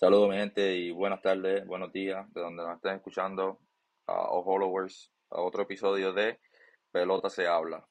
[0.00, 3.60] Saludos, mi gente, y buenas tardes, buenos días, de donde nos estén escuchando,
[4.06, 6.40] a uh, followers, a otro episodio de
[6.90, 7.86] Pelota se habla.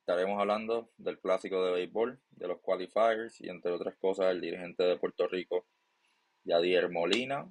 [0.00, 4.82] Estaremos hablando del clásico de béisbol, de los qualifiers y entre otras cosas el dirigente
[4.82, 5.66] de Puerto Rico,
[6.44, 7.46] Yadier Molina,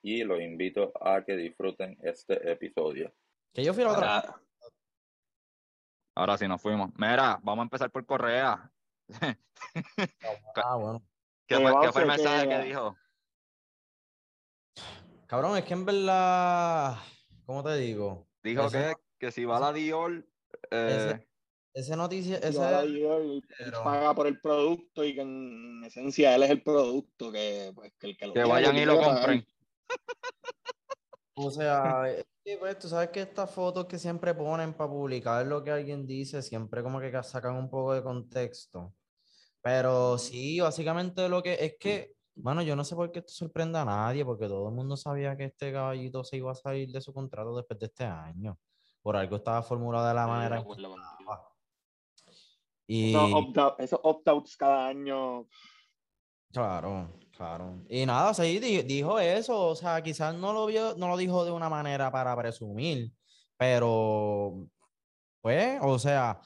[0.00, 3.12] y los invito a que disfruten este episodio.
[3.52, 4.18] Que yo fui a otra.
[4.18, 4.40] Ahora,
[6.14, 6.92] ahora sí nos fuimos.
[6.94, 8.70] Mira, vamos a empezar por Correa.
[10.54, 11.02] Ah, bueno.
[11.46, 12.96] ¿Qué Que fue, qué el mensaje que dijo?
[15.26, 16.96] Cabrón, es que en verdad,
[17.44, 18.28] ¿cómo te digo?
[18.42, 20.26] Dijo Ese- que, que si va a la Dior,
[20.70, 21.28] eh, Ese-
[21.72, 22.58] Esa noticia, ese,
[23.58, 27.92] pero- paga por el producto y que en esencia él es el producto que, pues,
[27.98, 29.46] que el que lo que vayan y lo compren.
[31.34, 32.06] o sea,
[32.58, 36.40] pues, tú sabes que estas fotos que siempre ponen para publicar lo que alguien dice,
[36.42, 38.94] siempre como que sacan un poco de contexto.
[39.66, 43.76] Pero sí, básicamente lo que es que, bueno, yo no sé por qué esto sorprende
[43.80, 47.00] a nadie, porque todo el mundo sabía que este caballito se iba a salir de
[47.00, 48.56] su contrato después de este año.
[49.02, 51.52] Por algo estaba formulado de la Sí, manera en que estaba.
[52.86, 55.48] Y Esos opt-out- Esos opt-outs cada año.
[56.52, 57.82] claro, claro.
[57.88, 61.44] Y nada, sí, di- dijo eso, o sea, quizás no lo vio, no lo dijo
[61.44, 63.12] de una manera para presumir,
[63.56, 64.68] pero
[65.40, 66.40] pues, o sea,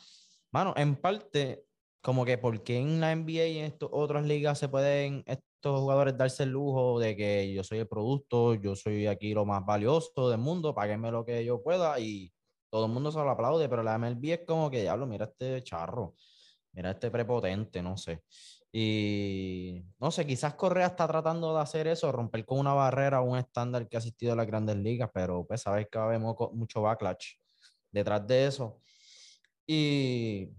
[0.50, 1.66] mano, en parte,
[2.00, 6.16] como que porque en la NBA y en estas otras ligas se pueden estos jugadores
[6.16, 10.30] darse el lujo de que yo soy el producto, yo soy aquí lo más valioso
[10.30, 12.32] del mundo, páguenme lo que yo pueda y
[12.70, 15.62] todo el mundo se lo aplaude, pero la MLB es como que, diablo, mira este
[15.62, 16.14] charro,
[16.72, 18.22] mira este prepotente, no sé.
[18.72, 23.36] Y no sé, quizás Correa está tratando de hacer eso, romper con una barrera, un
[23.36, 26.20] estándar que ha asistido a las grandes ligas, pero pues sabes que va a haber
[26.20, 27.34] mucho backlash
[27.90, 28.80] detrás de eso.
[29.66, 30.50] Y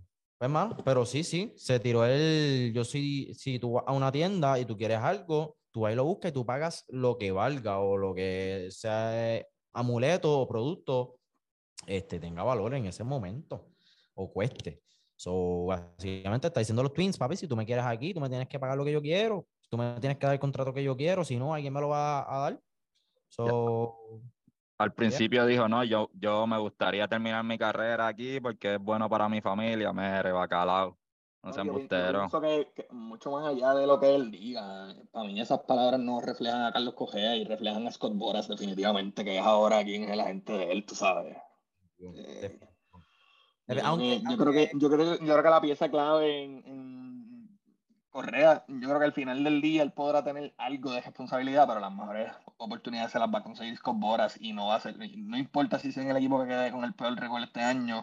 [0.41, 2.71] pues, mano, pero sí, sí, se tiró el.
[2.73, 6.03] Yo sí, si tú vas a una tienda y tú quieres algo, tú ahí lo
[6.03, 11.19] buscas y tú pagas lo que valga o lo que sea eh, amuleto o producto
[11.85, 13.67] este, tenga valor en ese momento
[14.15, 14.81] o cueste.
[15.15, 18.47] So, básicamente está diciendo los Twins, papi, si tú me quieres aquí, tú me tienes
[18.47, 20.97] que pagar lo que yo quiero, tú me tienes que dar el contrato que yo
[20.97, 22.59] quiero, si no, alguien me lo va a, a dar.
[23.29, 23.95] So,
[24.81, 29.09] Al principio dijo, no, yo, yo me gustaría terminar mi carrera aquí porque es bueno
[29.09, 30.97] para mi familia, me bacalao.
[31.43, 32.19] No sean yo pi- yo bustero.
[32.19, 35.99] pienso que, que mucho más allá de lo que él diga, para mí esas palabras
[35.99, 40.03] no reflejan a Carlos Cogea y reflejan a Scott Boras definitivamente, que es ahora quien
[40.03, 41.35] es el agente de él, tú sabes.
[41.99, 42.59] Eh,
[43.67, 46.43] Yo creo, aunque, que, yo, creo que, yo, creo, yo creo que la pieza clave
[46.43, 47.00] en, en
[48.11, 51.79] Correa, yo creo que al final del día él podrá tener algo de responsabilidad, pero
[51.79, 54.97] las mejores oportunidades se las va a conseguir Scott Boras y no va a ser,
[54.97, 57.99] no importa si sea en el equipo que quede con el peor récord este año,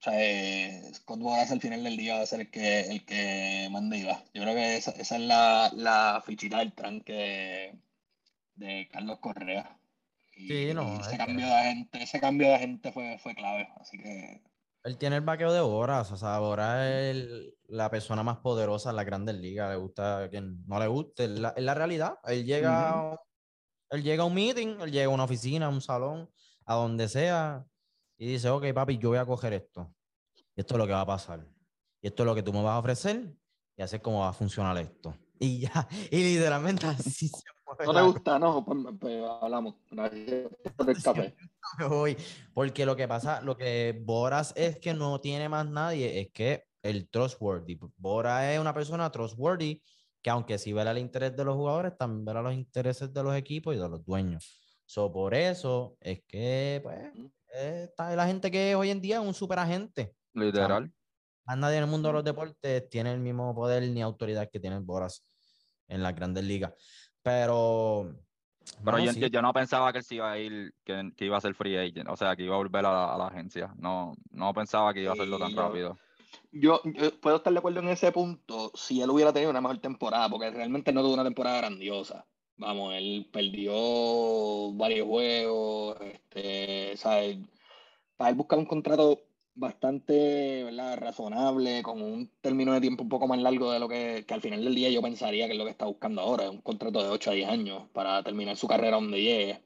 [0.00, 3.04] o sea, eh, Scott Boras al final del día va a ser el que, el
[3.04, 4.24] que manda y va.
[4.32, 7.78] Yo creo que esa, esa es la, la fichita del tranque de,
[8.54, 9.78] de Carlos Correa.
[10.34, 13.68] Y Sí, no, ese es cambio de agente, ese cambio de agente fue, fue clave,
[13.78, 14.40] así que
[14.84, 18.90] Él tiene el vaqueo de Boras, o sea, Boras es el- la persona más poderosa
[18.90, 21.74] en las grandes ligas, le gusta a quien no le guste, es la, es la
[21.74, 22.14] realidad.
[22.24, 23.16] Él llega,
[23.90, 26.30] él llega a un meeting, él llega a una oficina, a un salón,
[26.64, 27.66] a donde sea,
[28.18, 29.94] y dice, ok, papi, yo voy a coger esto.
[30.56, 31.46] Y esto es lo que va a pasar.
[32.02, 33.34] Y esto es lo que tú me vas a ofrecer,
[33.76, 35.14] y así es como va a funcionar esto.
[35.42, 37.42] Y ya, y literalmente así se
[37.86, 38.38] ¿No te gusta?
[38.38, 39.74] No, pues, pues hablamos.
[40.76, 41.34] Por el café.
[42.54, 46.64] Porque lo que pasa, lo que Boras es que no tiene más nadie, es que
[46.82, 47.78] el trustworthy.
[47.96, 49.82] Boras es una persona trustworthy
[50.22, 53.34] que aunque sí vela el interés de los jugadores, también vela los intereses de los
[53.34, 54.60] equipos y de los dueños.
[54.84, 56.98] So, por eso es que, pues,
[57.54, 60.14] está la gente que hoy en día es un superagente.
[60.34, 60.92] Literal.
[61.44, 64.60] Más nadie en el mundo de los deportes tiene el mismo poder ni autoridad que
[64.60, 65.24] tiene Boras
[65.88, 66.72] en las grandes ligas.
[67.22, 68.12] Pero...
[68.84, 69.28] Pero yo, sí.
[69.30, 71.76] yo- no pensaba que él se iba a ir, que, que iba a ser free
[71.76, 73.74] agent, o sea, que iba a volver a la, a la agencia.
[73.76, 75.98] No, no pensaba que iba a hacerlo tan yo- rápido.
[76.52, 79.78] Yo, yo puedo estar de acuerdo en ese punto si él hubiera tenido una mejor
[79.78, 82.26] temporada, porque realmente no tuvo una temporada grandiosa.
[82.56, 87.38] Vamos, él perdió varios juegos, este, ¿sabes?
[88.16, 89.20] Para él buscar un contrato
[89.54, 90.98] bastante ¿verdad?
[90.98, 94.40] razonable, con un término de tiempo un poco más largo de lo que, que al
[94.40, 97.08] final del día yo pensaría que es lo que está buscando ahora, un contrato de
[97.10, 99.60] 8 a 10 años para terminar su carrera donde llegue.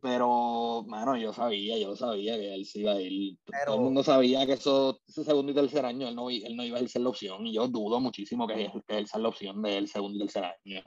[0.00, 3.36] Pero, mano, yo sabía, yo sabía que él se iba a ir.
[3.44, 6.56] Todo Pero- el mundo sabía que eso, ese segundo y tercer año él no, él
[6.56, 7.46] no iba a ejercer la opción.
[7.46, 10.82] Y yo dudo muchísimo que él ejerza la opción del segundo y tercer año.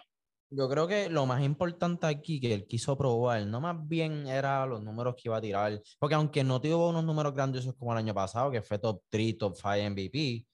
[0.51, 4.65] Yo creo que lo más importante aquí que él quiso probar, no más bien era
[4.65, 7.99] los números que iba a tirar, porque aunque no tuvo unos números grandiosos como el
[7.99, 10.47] año pasado, que fue top 3, top 5 MVP,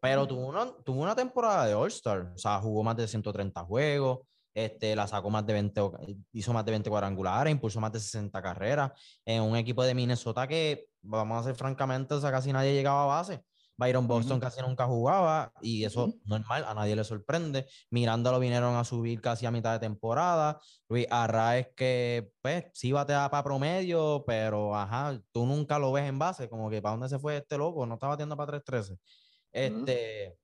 [0.00, 2.32] pero tuvo una, tuvo una temporada de All-Star.
[2.34, 4.20] O sea, jugó más de 130 juegos,
[4.54, 5.98] este, la sacó más de 20, o-
[6.32, 8.92] hizo más de 20 cuadrangulares, impulsó más de 60 carreras
[9.24, 13.02] en un equipo de Minnesota que, vamos a ser francamente, o sea, casi nadie llegaba
[13.02, 13.42] a base.
[13.80, 14.42] Byron Boston Ujú.
[14.42, 16.20] casi nunca jugaba y eso Ujú.
[16.26, 17.66] normal, a nadie le sorprende.
[17.90, 20.60] Miranda lo vinieron a subir casi a mitad de temporada.
[20.88, 26.18] Luis Arraez que, pues, sí batea para promedio, pero, ajá, tú nunca lo ves en
[26.18, 27.86] base, como que, ¿para dónde se fue este loco?
[27.86, 28.98] No está batiendo para 3-13.
[29.50, 30.36] Este,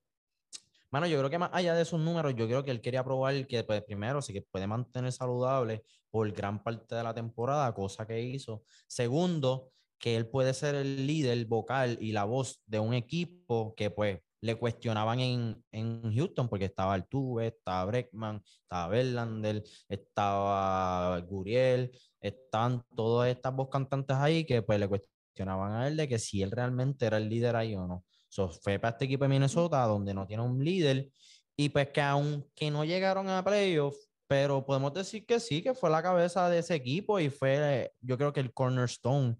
[0.90, 3.46] Mano, yo creo que más allá de esos números, yo creo que él quería probar
[3.46, 8.06] que, pues, primero, sí que puede mantener saludable por gran parte de la temporada, cosa
[8.06, 8.62] que hizo.
[8.86, 13.90] Segundo, que él puede ser el líder vocal y la voz de un equipo que,
[13.90, 21.90] pues, le cuestionaban en, en Houston, porque estaba Altuve, estaba Breckman, estaba Verlander, estaba Guriel,
[22.20, 26.42] estaban todas estas voz cantantes ahí que, pues, le cuestionaban a él de que si
[26.42, 28.04] él realmente era el líder ahí o no.
[28.28, 31.10] So, fue para este equipo de Minnesota donde no tiene un líder
[31.56, 35.88] y pues que aunque no llegaron a playoffs, pero podemos decir que sí, que fue
[35.88, 39.36] la cabeza de ese equipo y fue, yo creo que el cornerstone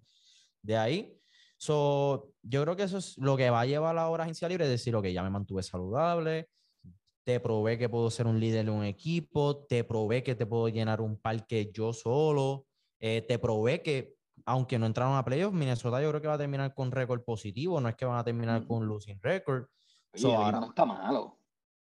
[0.67, 1.13] de ahí.
[1.57, 4.67] So, yo creo que eso es lo que va a llevar ahora a agencia libre,
[4.67, 6.49] decir, ok, ya me mantuve saludable,
[7.25, 10.67] te probé que puedo ser un líder de un equipo, te probé que te puedo
[10.69, 12.67] llenar un parque yo solo,
[12.99, 14.15] eh, te probé que
[14.45, 17.81] aunque no entraron a playoffs, Minnesota yo creo que va a terminar con récord positivo,
[17.81, 19.65] no es que van a terminar con losing record.
[20.13, 21.39] Oye, So, el ahora- equipo no está malo.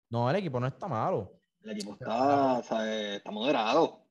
[0.09, 1.33] no, el equipo no está malo.
[1.63, 4.07] El equipo está, moderado.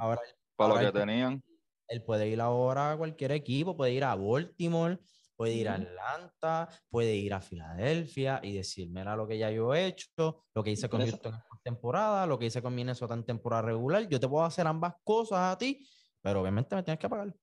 [0.00, 0.20] Ahora,
[0.56, 1.40] Para lo que tenían.
[1.88, 4.98] Él puede ir ahora a cualquier equipo, puede ir a Baltimore,
[5.36, 5.74] puede ir a.
[5.74, 10.64] Atlanta, puede ir a Filadelfia y decir, mira lo que ya yo he hecho, lo
[10.64, 14.18] que hice con Houston en temporada, lo que hice con Minnesota en temporada regular, yo
[14.18, 15.86] te puedo hacer ambas cosas a ti,
[16.20, 17.34] pero obviamente me tienes que pagar.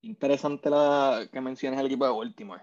[0.00, 2.62] Interesante la que menciones el equipo de Baltimore.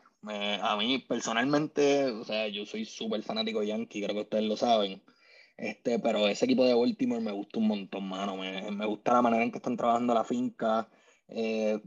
[0.61, 4.55] A mí personalmente, o sea, yo soy súper fanático de Yankee, creo que ustedes lo
[4.55, 5.03] saben.
[5.57, 8.35] Este, pero ese equipo de Baltimore me gusta un montón, mano.
[8.37, 10.89] Me, me gusta la manera en que están trabajando la finca.
[11.27, 11.81] Eh,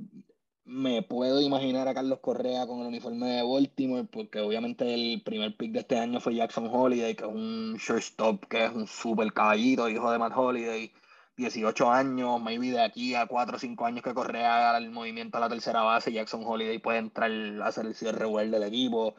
[0.64, 5.56] me puedo imaginar a Carlos Correa con el uniforme de Baltimore, porque obviamente el primer
[5.56, 9.32] pick de este año fue Jackson Holiday, que es un shortstop, que es un súper
[9.32, 10.93] caballito, hijo de Matt Holiday.
[11.38, 15.38] 18 años, maybe de aquí a 4 o 5 años que Correa haga el movimiento
[15.38, 19.14] a la tercera base, Jackson Holiday puede entrar a hacer el cierre regular del equipo.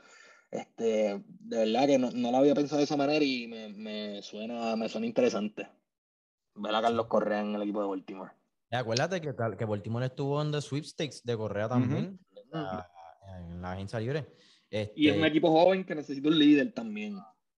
[0.51, 4.21] Este, de verdad que no, no lo había pensado de esa manera y me, me
[4.21, 5.67] suena, me suena interesante
[6.55, 8.31] ver a Carlos Correa en el equipo de Baltimore.
[8.71, 12.19] Acuérdate que, que Baltimore estuvo en The Sweepstakes de Correa también,
[12.53, 14.27] en la agencia libre.
[14.95, 17.15] Y es un Este, equipo joven que necesita un líder también.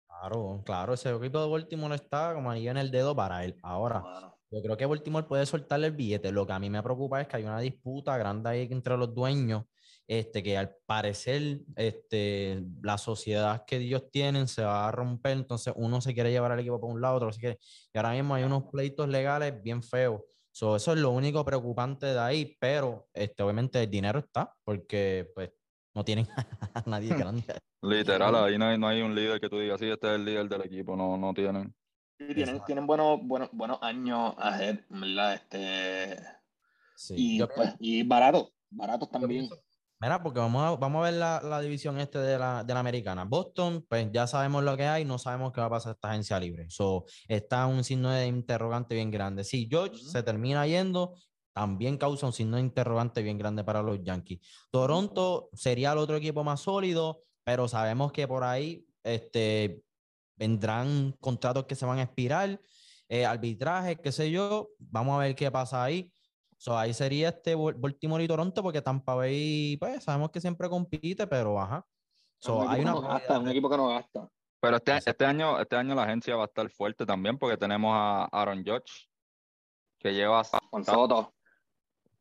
[0.07, 3.57] Claro, claro, ese equipo de Baltimore está como anillo en el dedo para él.
[3.63, 4.03] Ahora,
[4.51, 6.31] yo creo que Baltimore puede soltarle el billete.
[6.31, 9.13] Lo que a mí me preocupa es que hay una disputa grande ahí entre los
[9.15, 9.63] dueños,
[10.07, 15.73] este, que al parecer este, la sociedad que ellos tienen se va a romper, entonces
[15.75, 17.59] uno se quiere llevar al equipo por un lado, otro se quiere.
[17.93, 20.21] Y ahora mismo hay unos pleitos legales bien feos.
[20.53, 25.31] So, eso es lo único preocupante de ahí, pero este, obviamente el dinero está, porque
[25.33, 25.51] pues
[25.95, 26.27] no tienen
[26.75, 27.43] a nadie grande.
[27.81, 30.25] Literal, ahí no hay, no hay un líder que tú digas, sí, este es el
[30.25, 30.95] líder del equipo.
[30.95, 31.73] No, no tienen.
[32.19, 35.33] Sí, tienen, tienen buenos, buenos, buenos años ahead, ¿verdad?
[35.35, 36.23] Este,
[36.95, 39.47] Sí, y, pues, y baratos, baratos Yo también.
[39.47, 39.63] pienso-
[40.01, 42.79] Mira, porque vamos a, vamos a ver la, la división este de la, de la
[42.79, 43.23] americana.
[43.23, 46.39] Boston, pues ya sabemos lo que hay, no sabemos qué va a pasar esta agencia
[46.39, 46.65] libre.
[46.69, 49.43] So, está un signo de interrogante bien grande.
[49.43, 50.09] Si George Ujú.
[50.09, 51.13] se termina yendo,
[51.53, 54.39] también causa un signo de interrogante bien grande para los Yankees.
[54.71, 59.83] Toronto sería el otro equipo más sólido, pero sabemos que por ahí este,
[60.35, 62.59] vendrán contratos que se van a expirar,
[63.07, 64.69] eh, arbitraje, qué sé yo.
[64.79, 66.11] Vamos a ver qué pasa ahí.
[66.61, 70.69] So, ahí sería este Bal- Baltimore y Toronto, porque Tampa Bay, pues sabemos que siempre
[70.69, 71.83] compite, pero ajá.
[72.37, 74.29] So, un hay equipo una que no gasta, un equipo que no gasta.
[74.59, 77.91] Pero este, este año, este año la agencia va a estar fuerte también porque tenemos
[77.95, 79.09] a Aaron Judge,
[79.97, 81.33] que lleva Juan Soto.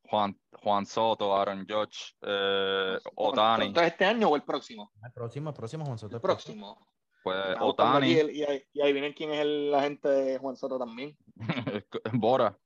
[0.09, 4.91] Juan, Juan Soto, Aaron Judge, eh, Otani, ¿Esto es este año o el próximo?
[5.05, 6.75] El próximo, el próximo, Juan Soto, El el próximo.
[6.77, 6.91] próximo.
[7.23, 10.79] pues Otani, el- y, ahí- y ahí vienen quién es el agente de Juan Soto
[10.79, 11.15] también.
[12.15, 12.57] Bora.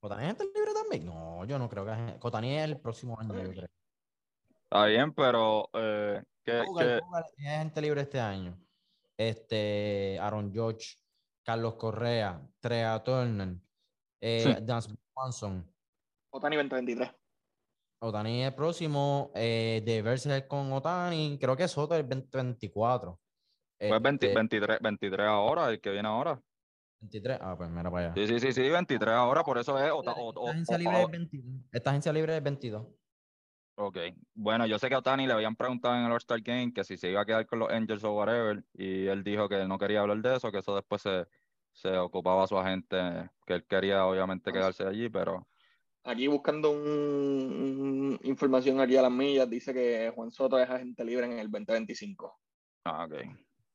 [0.00, 1.06] ¿Cotani es gente libre también?
[1.06, 3.68] No, yo no creo que Cotani es el próximo año, yo creo.
[4.62, 8.56] Está bien, pero eh, Google, Google es gente libre este año.
[9.16, 10.96] Este, Aaron George,
[11.44, 13.56] Carlos Correa, Trea Turner,
[14.20, 14.64] eh, Sí.
[14.64, 15.66] Dance Johnson.
[16.30, 17.10] Otani 2023.
[18.00, 23.18] Otani es el próximo, eh, de verse con Otani, creo que es el 2024.
[23.78, 26.40] pues 20 Este, 23, 23 ahora, el que viene ahora.
[27.00, 27.38] 23.
[27.40, 28.14] Ah, pues mira para allá.
[28.14, 29.90] Sí, sí, sí, sí, 23 ahora, por eso es.
[29.92, 31.44] O- Esta o- agencia o- libre o- es 22.
[31.72, 32.86] Esta agencia libre es 22.
[33.80, 33.96] Ok,
[34.34, 36.96] bueno, yo sé que a Otani le habían preguntado en el All-Star Game que si
[36.96, 40.00] se iba a quedar con los Angels o whatever, y él dijo que no quería
[40.00, 41.26] hablar de eso, que eso después se,
[41.70, 45.46] se ocupaba su agente, que él quería obviamente quedarse allí, pero
[46.02, 51.04] Aquí buscando un, un- información aquí a las millas, dice que Juan Soto es agente
[51.04, 52.34] libre en el 2025.
[52.84, 53.12] ah, ok.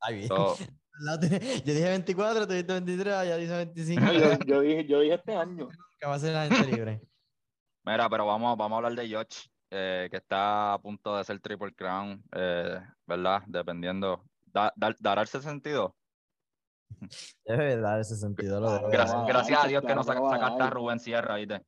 [0.09, 0.27] Bien.
[0.27, 0.65] So, te-
[1.65, 4.11] Yo dije 24, tú dijiste 23, ya dice 25.
[4.13, 5.67] yo, yo dije, yo dije este año.
[5.99, 7.01] que va a ser la gente libre.
[7.85, 11.39] mira, pero vamos, vamos a hablar de George, eh, que está a punto de ser
[11.39, 13.41] Triple Crown, eh, ¿verdad?
[13.47, 14.23] Dependiendo.
[14.45, 15.95] Da- da- ¿Dará ese sentido?
[17.45, 18.59] Es verdad ese sentido.
[18.61, 18.77] Lo de...
[18.79, 20.73] Claro, Gracias, gracias dar, a Dios que claro no que saca- sacaste a dar.
[20.73, 21.61] Rubén Sierra, ¿viste?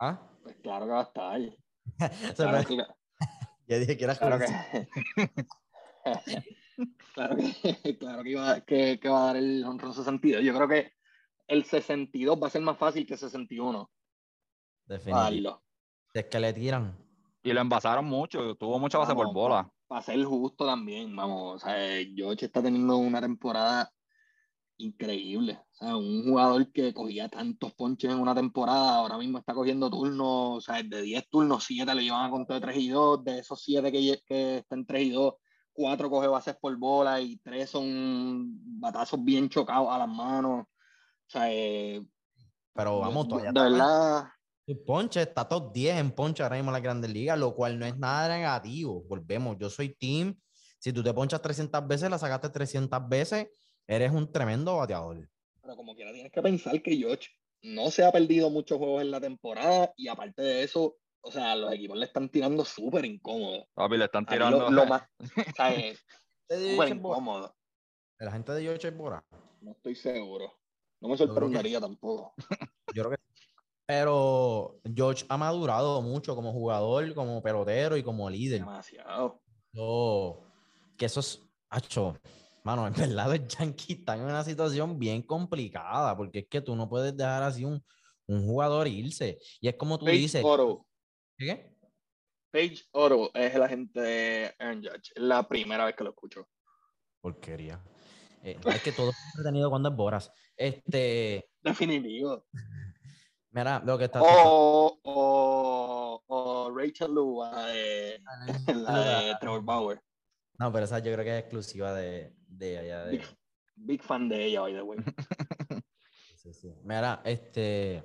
[0.00, 0.18] ¿Ah?
[0.42, 1.40] Pues claro que va a estar.
[2.36, 2.86] Claro
[3.68, 4.88] Yo dije que era claro que,
[7.14, 7.42] claro que,
[7.98, 10.40] claro que, iba- que- que va a dar el honroso sentido.
[10.40, 10.92] Yo creo que
[11.48, 13.90] el 62 va a ser más fácil que 61.
[14.86, 15.16] Definitivo.
[15.20, 15.62] Darlo.
[16.14, 16.96] Es que le tiran.
[17.42, 19.70] Y lo envasaron mucho, tuvo mucha base por bola.
[19.86, 21.56] Para ser justo también, vamos.
[21.56, 21.76] O sea,
[22.14, 23.92] George está teniendo una temporada
[24.78, 25.58] increíble.
[25.72, 29.88] O sea, un jugador que cogía tantos ponches en una temporada, ahora mismo está cogiendo
[29.90, 33.24] turnos, o sea, de 10 turnos, 7 le llevan a contar de 3 y 2,
[33.24, 35.34] de esos 7 que, que están 3 y 2,
[35.76, 40.64] 4 coge bases por bola y 3 son batazos bien chocados a las manos.
[40.64, 42.02] O sea, eh,
[42.74, 44.26] Pero vamos, todavía de verdad,
[44.74, 47.86] ponche, está top 10 en ponche ahora mismo en la Grandes Ligas, lo cual no
[47.86, 49.04] es nada negativo.
[49.08, 50.36] Volvemos, yo soy team.
[50.78, 53.48] Si tú te ponchas 300 veces, la sacaste 300 veces,
[53.86, 55.28] eres un tremendo bateador.
[55.62, 57.28] Pero como quiera tienes que pensar que George
[57.62, 61.56] no se ha perdido muchos juegos en la temporada y aparte de eso, o sea,
[61.56, 63.66] los equipos le están tirando súper incómodo.
[63.74, 64.58] Papi, le están tirando.
[64.58, 65.98] Lo, lo más, o sea, es
[66.46, 67.54] ¿Te dice súper incómodo.
[68.18, 69.24] La gente de George es Bora.
[69.60, 70.52] No estoy seguro.
[71.00, 72.32] No me que- sorprendería tampoco.
[72.94, 73.22] Yo creo que
[73.84, 78.60] Pero George ha madurado mucho como jugador, como pelotero y como líder.
[78.60, 79.42] Demasiado.
[79.72, 80.40] Yo-
[80.96, 82.16] que eso es, hacho,
[82.64, 86.74] mano, en verdad los Yankees están en una situación bien complicada, porque es que tú
[86.76, 87.84] no puedes dejar así un,
[88.28, 89.38] un jugador irse.
[89.60, 90.85] Y es como tú dices, Oro.
[91.38, 91.76] ¿Qué?
[92.50, 95.12] Page Oro es el agente de Aaron Judge.
[95.14, 96.48] Es la primera vez que lo escucho.
[97.20, 97.82] Porquería.
[98.42, 100.32] Eh, es que todo es entretenido cuando es Boras.
[100.56, 102.46] Este, Definitivo.
[103.50, 108.20] mira, lo que está O, o, o Rachel Lu, la de,
[108.74, 110.00] la de Trevor Bauer.
[110.58, 113.18] No, pero esa yo creo que es exclusiva de, de allá de.
[113.18, 113.26] Big,
[113.74, 114.98] big fan de ella, by the way.
[116.36, 116.72] Sí, sí.
[116.84, 118.04] Mira, este.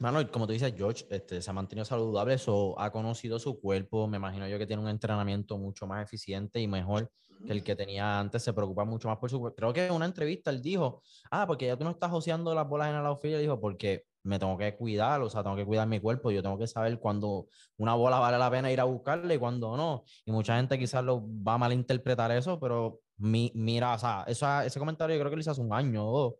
[0.00, 4.08] Mano, como tú dices, George este, se ha mantenido saludable, eso ha conocido su cuerpo.
[4.08, 7.10] Me imagino yo que tiene un entrenamiento mucho más eficiente y mejor
[7.46, 8.42] que el que tenía antes.
[8.42, 9.56] Se preocupa mucho más por su cuerpo.
[9.56, 12.68] Creo que en una entrevista él dijo: Ah, porque ya tú no estás joseando las
[12.68, 13.36] bolas en el outfield.
[13.36, 16.30] Él dijo: Porque me tengo que cuidar, o sea, tengo que cuidar mi cuerpo.
[16.32, 17.46] Yo tengo que saber cuándo
[17.76, 20.04] una bola vale la pena ir a buscarla y cuándo no.
[20.24, 24.60] Y mucha gente quizás lo va a malinterpretar eso, pero mi, mira, o sea, eso,
[24.62, 26.34] ese comentario yo creo que lo hizo hace un año o dos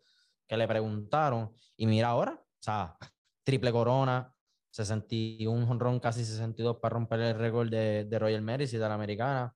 [0.49, 1.53] que le preguntaron.
[1.77, 2.97] Y mira ahora, o sea,
[3.45, 4.35] triple corona,
[4.71, 8.95] 61 jonrón, casi 62 para romper el récord de, de Royal Maris y de la
[8.95, 9.55] americana.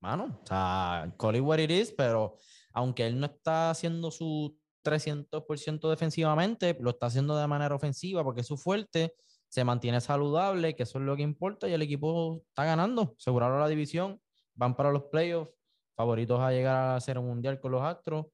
[0.00, 2.38] Mano, o sea, call it what it is, pero
[2.72, 8.42] aunque él no está haciendo su 300% defensivamente, lo está haciendo de manera ofensiva porque
[8.42, 9.14] es su fuerte,
[9.48, 13.60] se mantiene saludable, que eso es lo que importa y el equipo está ganando, aseguraron
[13.60, 14.20] la división,
[14.54, 15.52] van para los playoffs,
[15.96, 18.26] favoritos a llegar a hacer un mundial con los Astros.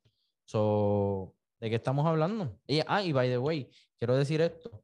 [0.47, 2.59] So, ¿de qué estamos hablando?
[2.66, 4.83] Y, ah, y by the way, quiero decir esto.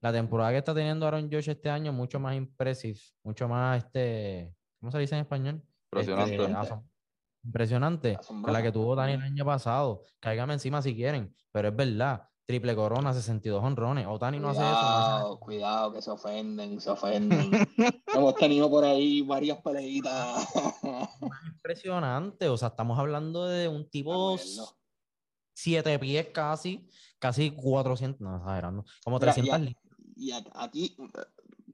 [0.00, 4.54] La temporada que está teniendo Aaron Josh este año mucho más impresive, mucho más, este,
[4.78, 5.62] ¿cómo se dice en español?
[5.90, 6.36] Impresionante.
[6.36, 6.84] Este, asom-
[7.44, 8.18] impresionante.
[8.44, 10.02] Que la que tuvo Dani el año pasado.
[10.20, 12.28] Cáigame encima si quieren, pero es verdad.
[12.44, 14.06] Triple corona, 62 honrones.
[14.06, 14.70] Otani no hace eso.
[14.70, 17.50] no hace Cuidado, cuidado, que se ofenden, se ofenden.
[18.14, 20.46] Hemos tenido por ahí varias peleitas.
[21.46, 22.48] impresionante.
[22.48, 24.38] O sea, estamos hablando de un tipo
[25.54, 26.88] siete pies casi,
[27.18, 29.82] casi 400, no, exagerando, como Mira, 300 y, libras.
[29.82, 29.85] a-
[30.16, 30.96] y aquí,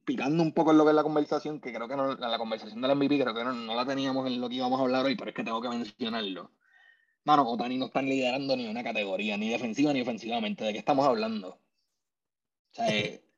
[0.04, 2.38] picando un poco en lo que es la conversación, que creo que no, la, la
[2.38, 5.06] conversación del MVP, creo que no, no la teníamos en lo que íbamos a hablar
[5.06, 6.50] hoy, pero es que tengo que mencionarlo.
[7.24, 10.64] Mano, Otani no están liderando ni una categoría, ni defensiva ni ofensivamente.
[10.64, 11.50] ¿De qué estamos hablando?
[11.50, 13.24] O sea, eh,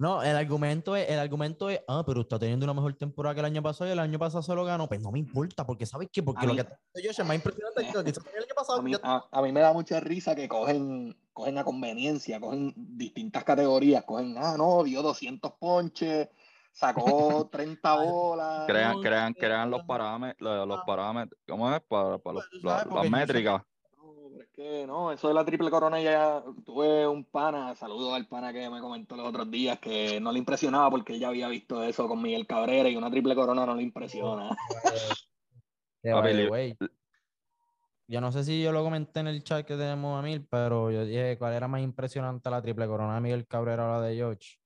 [0.00, 3.40] No, el argumento es, el argumento es, ah, pero está teniendo una mejor temporada que
[3.40, 4.88] el año pasado y el año pasado se lo ganó.
[4.88, 6.22] Pues no me importa, porque ¿sabes qué?
[6.22, 8.20] Porque A lo mí- que está haciendo Josh es más impresionante que lo que hizo
[8.34, 8.78] el año pasado.
[8.78, 12.40] a, mí, Ya- a, a mí me da mucha risa que cogen, cogen a conveniencia,
[12.40, 16.30] cogen distintas categorías, cogen, ah, no, dio 200 ponches,
[16.72, 16.94] sacó
[17.52, 18.64] 30 bolas.
[18.66, 21.80] Crean, crean, crean los parámetros, los, los parámetros, ¿cómo es?
[21.82, 23.62] Para, para los- Pues la- sabes, las yo métricas.
[24.30, 28.26] Pero es que no, eso de la triple corona ya tuve un pana, saludo al
[28.26, 31.82] pana que me comentó los otros días que no le impresionaba porque ya había visto
[31.82, 34.56] eso con Miguel Cabrera y una triple corona no le impresiona.
[36.02, 36.76] Li- way,
[38.08, 40.90] yo no sé si yo lo comenté en el chat que tenemos a mil, pero
[40.90, 44.16] yo dije cuál era más impresionante la triple corona de Miguel Cabrera o la de
[44.16, 44.58] George.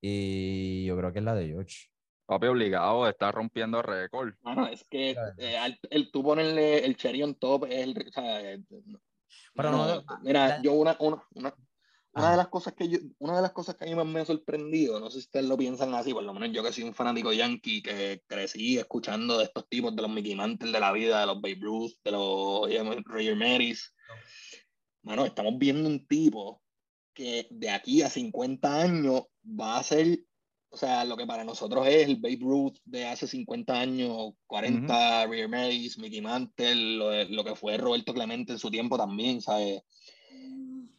[0.00, 1.91] Y yo creo que es la de George.
[2.32, 4.32] Papi, obligado, está rompiendo récord.
[4.42, 8.06] Mano, es que eh, al- el tú ponerle el cherry on top es el.
[8.08, 9.00] o sea, eh, no-
[9.54, 11.54] Pero mano, no- mira, la- yo una, una, una,
[12.14, 14.20] una de las cosas que yo, una de las cosas que a mí más me
[14.20, 16.84] ha sorprendido, no sé si ustedes lo piensan así, por lo menos yo que soy
[16.84, 20.92] un fanático yankee, que crecí escuchando de estos tipos, de los Mickey Mantle de la
[20.92, 23.94] vida, de los Babe Ruth, de los eh, Roger Maris.
[25.02, 26.62] Mano, estamos viendo un tipo
[27.14, 30.18] que de aquí a 50 años va a ser,
[30.72, 35.26] o sea, lo que para nosotros es el Babe Ruth de hace 50 años, 40,
[35.26, 39.40] Roger Maris, Mickey Mantle, lo, de- lo que fue Roberto Clemente en su tiempo también,
[39.42, 39.82] ¿sabes?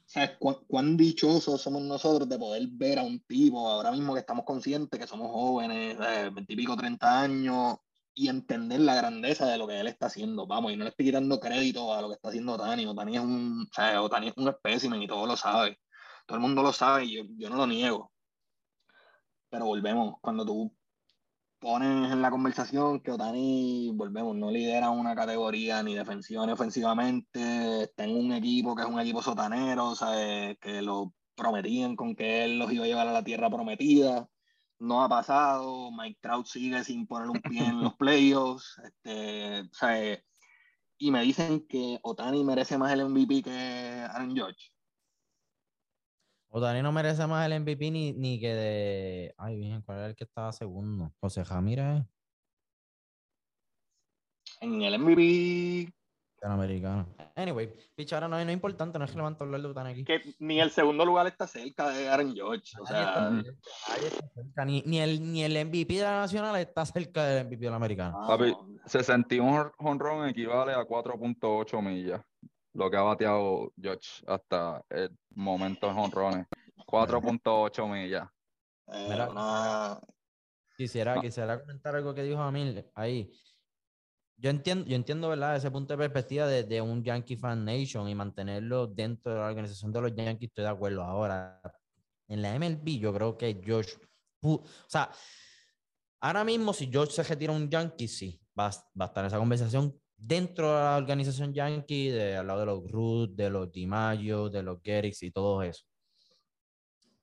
[0.06, 4.20] ¿Sabes cuán, cuán dichosos somos nosotros de poder ver a un tipo ahora mismo que
[4.20, 7.77] estamos conscientes que somos jóvenes, eh, 20 y pico, 30 años,
[8.13, 10.46] y entender la grandeza de lo que él está haciendo?
[10.46, 12.86] Vamos, y no le estoy quitando crédito a lo que está haciendo Otani.
[12.86, 15.80] Otani es un, o sea, Otani es un espécimen y todo lo sabe.
[16.27, 18.12] Todo el mundo lo sabe y yo, yo no lo niego.
[19.53, 20.75] Pero volvemos, cuando tú
[21.60, 27.83] pones en la conversación que Otani, volvemos, no lidera una categoría ni defensiva ni ofensivamente,
[27.83, 30.57] está en un equipo que es un equipo sotanero, ¿sabes?
[30.60, 34.27] que lo prometían con que él los iba a llevar a la tierra prometida.
[34.79, 38.81] No ha pasado, Mike Trout sigue sin poner un pie en los playoffs.
[38.83, 40.24] Este, ¿sabes?
[40.98, 44.73] Y me dicen que Otani merece más el MVP que Aaron George.
[46.55, 49.36] Otani no merece más el MVP ni, ni que de.
[49.39, 51.12] Ay, bien, ¿cuál era el que estaba segundo?
[51.19, 52.03] José Jamírez,
[54.62, 55.91] En el MVP,
[56.41, 57.07] el americano.
[57.36, 60.03] Anyway, pichara no, no es importante, no es relevante hablar de Otani aquí.
[60.03, 62.79] que ni el segundo lugar está cerca de Aaron George.
[62.79, 67.24] O sea, está cerca, Ni, ni el, ni el MVP de la nacional está cerca
[67.25, 68.15] del MVP de la americana.
[68.27, 68.79] Papi, vamos.
[68.86, 72.22] 61 jonrón equivale a 4.8 millas.
[72.74, 76.48] Lo que ha bateado George hasta el momento de jonrones.
[76.88, 78.27] 4.8 millas.
[78.88, 80.00] Eh, Mira, una-
[80.75, 81.22] Quisiera, No.
[81.22, 83.31] quisiera comentar algo que dijo Amil ahí.
[84.38, 85.55] Yo entiendo, yo entiendo, ¿verdad?
[85.55, 89.46] Ese punto de perspectiva de, de un Yankee Fan Nation y mantenerlo dentro de la
[89.46, 91.03] organización de los Yankees, estoy de acuerdo.
[91.03, 91.62] Ahora,
[92.27, 93.94] en la MLB, yo creo que Josh,
[94.42, 95.12] pu- o sea,
[96.20, 99.38] ahora mismo si Josh se retira un Yankee, sí, va, a- va a estar esa
[99.38, 104.50] conversación dentro de la organización Yankee, de, al lado de los Ruth, de los DiMaggio,
[104.50, 105.83] de los Gerrits y todo eso.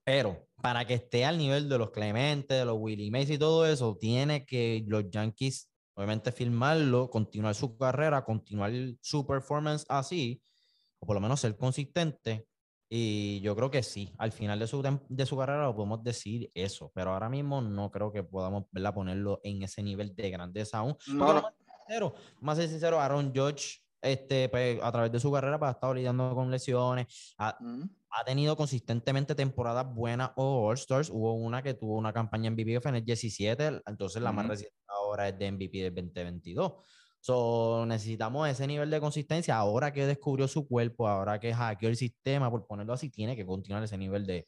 [0.05, 3.67] Pero para que esté al nivel de los Clemente, de los Willie Mays y todo
[3.67, 10.43] eso, tiene que los Yankees, obviamente, firmarlo, continuar su carrera, continuar su performance así,
[10.99, 12.47] o por lo menos ser consistente.
[12.93, 16.51] Y yo creo que sí, al final de su, de su carrera lo podemos decir
[16.55, 18.93] eso, pero ahora mismo no creo que podamos ¿verdad?
[18.93, 20.97] ponerlo en ese nivel de grandeza aún.
[21.07, 21.53] No,
[21.91, 25.73] sincero, más ser sincero, Aaron George, este, pues, a través de su carrera, pues, ha
[25.73, 27.83] estado lidiando con lesiones, ha, Mm.
[28.11, 31.11] ha tenido consistentemente temporadas buenas o All-Stars.
[31.11, 34.53] Hubo una que tuvo una campaña en MVP en el 17, entonces la más Ujú.
[34.53, 36.73] reciente ahora es de MVP del 2022.
[37.23, 39.57] So, necesitamos ese nivel de consistencia.
[39.59, 43.45] Ahora que descubrió su cuerpo, ahora que hackeó el sistema, por ponerlo así, tiene que
[43.45, 44.47] continuar ese nivel de,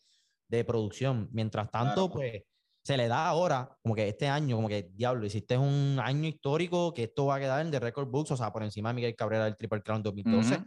[0.49, 1.29] de producción.
[1.33, 2.13] Mientras tanto, Claro.
[2.15, 2.43] pues
[2.85, 6.93] se le da ahora, como que este año, como que diablo, hiciste un año histórico
[6.93, 9.15] que esto va a quedar en The Record Books, o sea, por encima de Miguel
[9.17, 10.65] Cabrera del Triple Crown 2012 Ujú.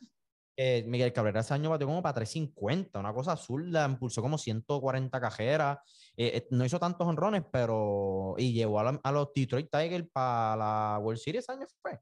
[0.58, 5.20] eh, Miguel Cabrera ese año batió como para 350, una cosa absurda, impulsó como 140
[5.20, 5.80] cajeras,
[6.16, 8.36] eh, eh, no hizo tantos honrones, pero.
[8.38, 12.00] Y llevó a, la- a los Detroit Tigers para la World Series ese año fue.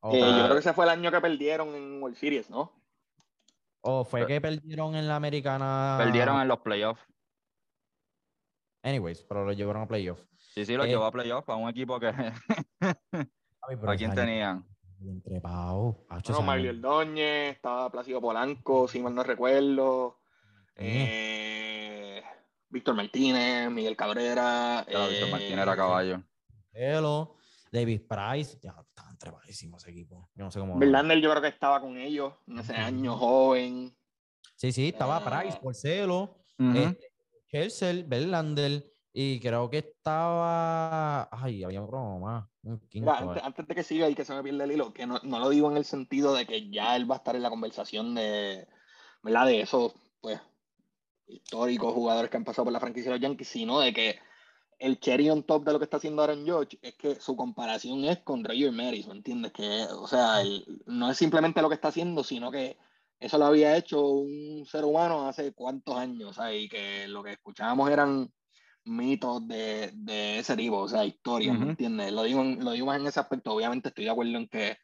[0.00, 2.72] O, Eh, yo creo que ese fue el año que perdieron en World Series, ¿no?
[3.88, 5.96] o fue que perdieron en la americana.
[5.98, 7.02] Perdieron en los playoffs.
[8.86, 10.20] Anyways, pero lo llevaron a playoff.
[10.54, 12.06] Sí, sí, lo Eh, llevó a playoffs a un equipo que.
[13.60, 14.64] ¿A quién tenían?
[15.24, 16.06] trepado.
[16.08, 20.20] Hacho, Bueno, Mario Ordóñez, estaba Plácido Polanco, si mal no recuerdo.
[20.76, 22.22] Eh,
[22.68, 24.84] Víctor Martínez, Miguel Cabrera.
[24.86, 26.22] Víctor eh, Martínez era caballo.
[26.72, 27.36] Velo,
[27.72, 30.30] David Price, ya estaban trepadísimos ese equipo.
[30.36, 30.78] Yo no sé cómo.
[30.78, 33.96] Verlander yo creo que estaba con ellos en ese año, joven.
[34.54, 35.24] Sí, sí, estaba.
[35.24, 36.38] Price, Porcelo.
[36.58, 36.78] Ujú.
[36.78, 37.15] este,
[37.48, 41.28] Chelsea, Verlander, y creo que estaba.
[41.32, 42.46] Ay, había otro más.
[42.62, 45.20] Mira, antes, antes de que siga y que se me pierda el hilo, que no,
[45.22, 47.50] no lo digo en el sentido de que ya él va a estar en la
[47.50, 48.68] conversación de,
[49.22, 49.46] ¿verdad?
[49.46, 50.40] De esos, pues,
[51.26, 54.18] históricos jugadores que han pasado por la franquicia de los Yankees, sino de que
[54.78, 58.04] el cherry on top de lo que está haciendo Aaron George es que su comparación
[58.04, 59.52] es con Roger Maris, ¿me entiendes?
[59.52, 60.42] Que, o sea,
[60.86, 62.76] no es simplemente lo que está haciendo, sino que
[63.18, 66.64] eso lo había hecho un ser humano hace cuántos años, ¿sabes?
[66.64, 68.30] Y que lo que escuchábamos eran
[68.84, 72.12] mitos de, de ese tipo, o sea, historias, ¿me entiendes?
[72.12, 74.76] Lo digo, lo digo más en ese aspecto, obviamente estoy de acuerdo en que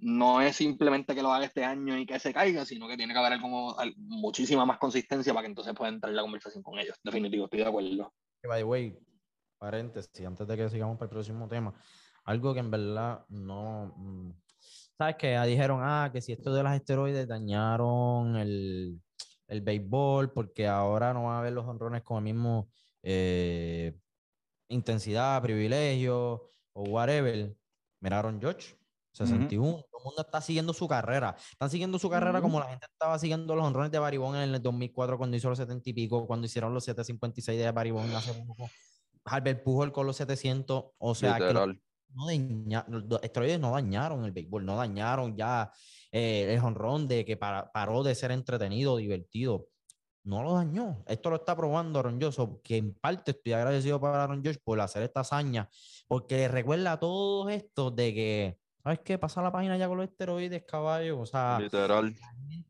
[0.00, 3.12] no es simplemente que lo haga este año y que se caiga, sino que tiene
[3.12, 6.78] que haber como muchísima más consistencia para que entonces pueda entrar en la conversación con
[6.78, 6.96] ellos.
[7.02, 8.12] Definitivo, estoy de acuerdo.
[8.44, 8.98] By the way,
[9.58, 11.74] paréntesis, antes de que sigamos para el próximo tema,
[12.24, 13.94] algo que en verdad no.
[14.98, 15.38] ¿Sabes qué?
[15.46, 19.00] Dijeron, ah, que si esto de los esteroides dañaron el,
[19.46, 22.68] el béisbol, porque ahora no va a haber los honrones con el mismo
[23.04, 23.96] eh,
[24.68, 27.54] intensidad, privilegio o whatever.
[28.00, 28.76] Miraron George,
[29.12, 29.84] 61.
[29.88, 31.36] Todo el mundo está siguiendo su carrera.
[31.52, 34.60] Están siguiendo su carrera como la gente estaba siguiendo los honrones de Baribón en el
[34.60, 38.68] 2004 cuando hizo los 70 y pico, cuando hicieron los 756 de Baribón hace poco.
[39.24, 40.84] Albert Pujol con los 700.
[40.98, 41.78] O sea, que
[42.14, 45.72] no los esteroides no dañaron el béisbol, no dañaron ya
[46.10, 49.68] eh, el honrón de que paró de ser entretenido, divertido
[50.28, 51.02] no lo dañó.
[51.06, 54.80] Esto lo está probando Aaron Josh, que en parte estoy agradecido para Aaron Josh por
[54.80, 55.68] hacer esta hazaña,
[56.06, 59.18] porque recuerda a todos estos de que, ¿sabes qué?
[59.18, 61.20] Pasa la página ya con los esteroides, caballo.
[61.20, 62.14] O sea, literal.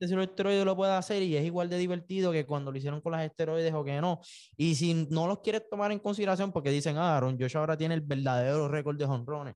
[0.00, 3.00] Si los esteroides lo puede hacer y es igual de divertido que cuando lo hicieron
[3.00, 4.20] con las esteroides o que no.
[4.56, 7.94] Y si no los quieres tomar en consideración porque dicen, ah, Aaron Josh ahora tiene
[7.94, 9.54] el verdadero récord de honrones.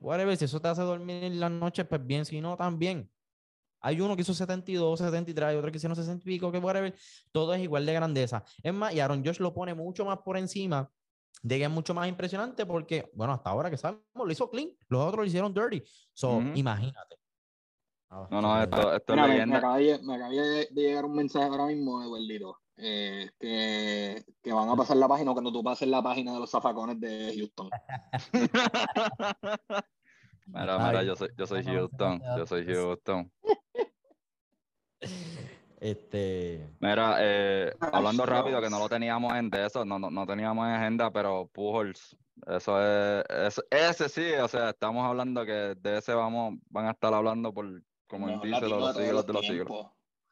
[0.00, 3.10] Whatever, si eso te hace dormir en las noches, pues bien, si no, también.
[3.80, 6.94] Hay uno que hizo 72, 73, hay otro que hizo 60 y pico, que whatever.
[7.30, 8.44] Todo es igual de grandeza.
[8.62, 10.90] Es más, y Aaron Josh lo pone mucho más por encima
[11.42, 14.70] de que es mucho más impresionante porque, bueno, hasta ahora que sabemos, lo hizo clean,
[14.88, 15.82] los otros lo hicieron dirty.
[16.12, 17.16] So, imagínate.
[18.10, 19.46] Ah, no, no, esto, esto es leyenda.
[19.46, 24.52] Me, acaba de, me acaba de, llegar un mensaje ahora mismo, Eduardito, eh, que, que,
[24.52, 27.68] van a pasar la página cuando tú pases la página de los zafacones de Houston.
[30.50, 33.30] Mira, mira, yo soy, yo soy Houston, yo soy Houston.
[35.80, 36.68] Este.
[36.80, 40.66] Mira, eh, hablando rápido, que no lo teníamos en de eso, no, no, no teníamos
[40.66, 46.14] en agenda, pero Pujols, eso es, ese sí, o sea, estamos hablando que de ese
[46.14, 49.86] vamos, van a estar hablando por, como él dice, los, siglos de los siglos.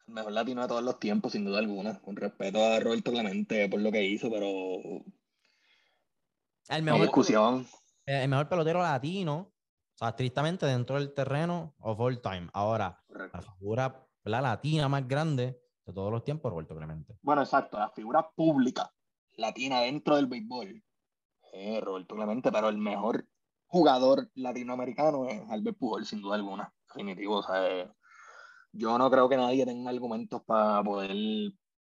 [0.07, 3.69] El mejor latino de todos los tiempos, sin duda alguna, con respeto a Roberto Clemente
[3.69, 5.03] por lo que hizo, pero.
[6.69, 7.67] El mejor, discusión.
[8.05, 12.49] El mejor pelotero latino, o sea, estrictamente dentro del terreno of all time.
[12.53, 17.17] Ahora, la figura la latina más grande de todos los tiempos, Roberto Clemente.
[17.21, 18.91] Bueno, exacto, la figura pública
[19.37, 20.83] latina dentro del béisbol,
[21.53, 23.25] eh, Roberto Clemente, pero el mejor
[23.67, 27.37] jugador latinoamericano es Albert Pujol, sin duda alguna, definitivo.
[27.37, 27.91] O sea, eh,
[28.71, 31.15] yo no creo que nadie tenga argumentos para poder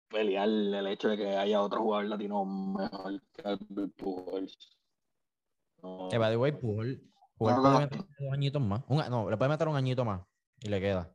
[0.09, 4.47] pelear el hecho de que haya otro jugador latino mejor que Albert Pujol.
[6.09, 7.01] que va de way, Pujol,
[7.37, 8.83] Pujol puede meter dos añitos más.
[9.09, 10.21] no, le puede meter un añito más
[10.61, 11.14] y le queda.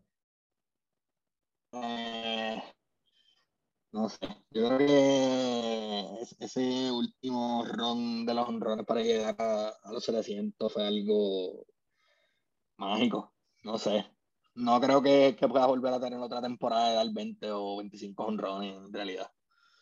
[3.93, 4.19] No sé,
[4.51, 10.87] yo creo que ese último ron de los honrones para llegar a, los 700 fue
[10.87, 11.67] algo
[12.77, 13.33] mágico,
[13.65, 14.07] no sé.
[14.55, 18.25] No creo que, que pueda volver a tener otra temporada de dar 20 o 25
[18.25, 19.31] honrones en realidad.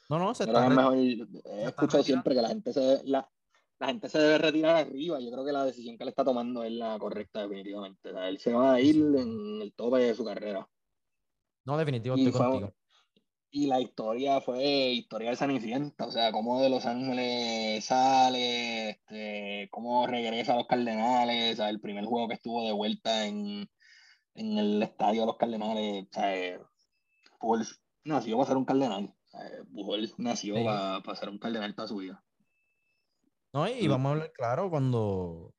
[0.08, 3.28] No, no, se está es mejor, he escuchado siempre que la gente se la,
[3.78, 5.20] la gente se debe retirar arriba.
[5.20, 8.10] Yo creo que la decisión que él está tomando es la correcta, definitivamente.
[8.10, 10.68] él se va a ir en el tope de su carrera.
[11.64, 12.72] No, definitivo, estoy contigo.
[13.50, 19.68] Y la historia fue historia de Cenicienta, o sea, cómo de Los Ángeles sale, este,
[19.70, 23.68] cómo regresa a los Cardenales, el primer juego que estuvo de vuelta en,
[24.34, 26.60] el estadio de los Cardenales, o sea,
[27.40, 32.22] Pujols nació para ser un Cardenal, o nació para, ser un Cardenal toda su vida.
[33.54, 35.54] No, y vamos a hablar claro, cuando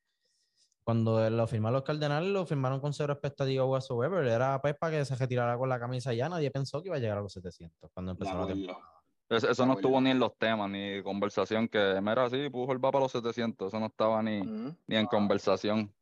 [0.89, 4.25] cuando lo firmaron los Cardenales, lo firmaron con cero expectativa whatsoever.
[4.25, 6.27] Era pues para que se retirara con la camisa ya.
[6.27, 8.83] Nadie pensó que iba a llegar a los 700 cuando empezó la, temporada.
[9.29, 12.91] Eso, no estuvo ni en los temas, ni conversación que, mira, sí, puso el va
[12.91, 13.67] para los 700.
[13.67, 15.93] Eso no estaba ni, ni en conversación.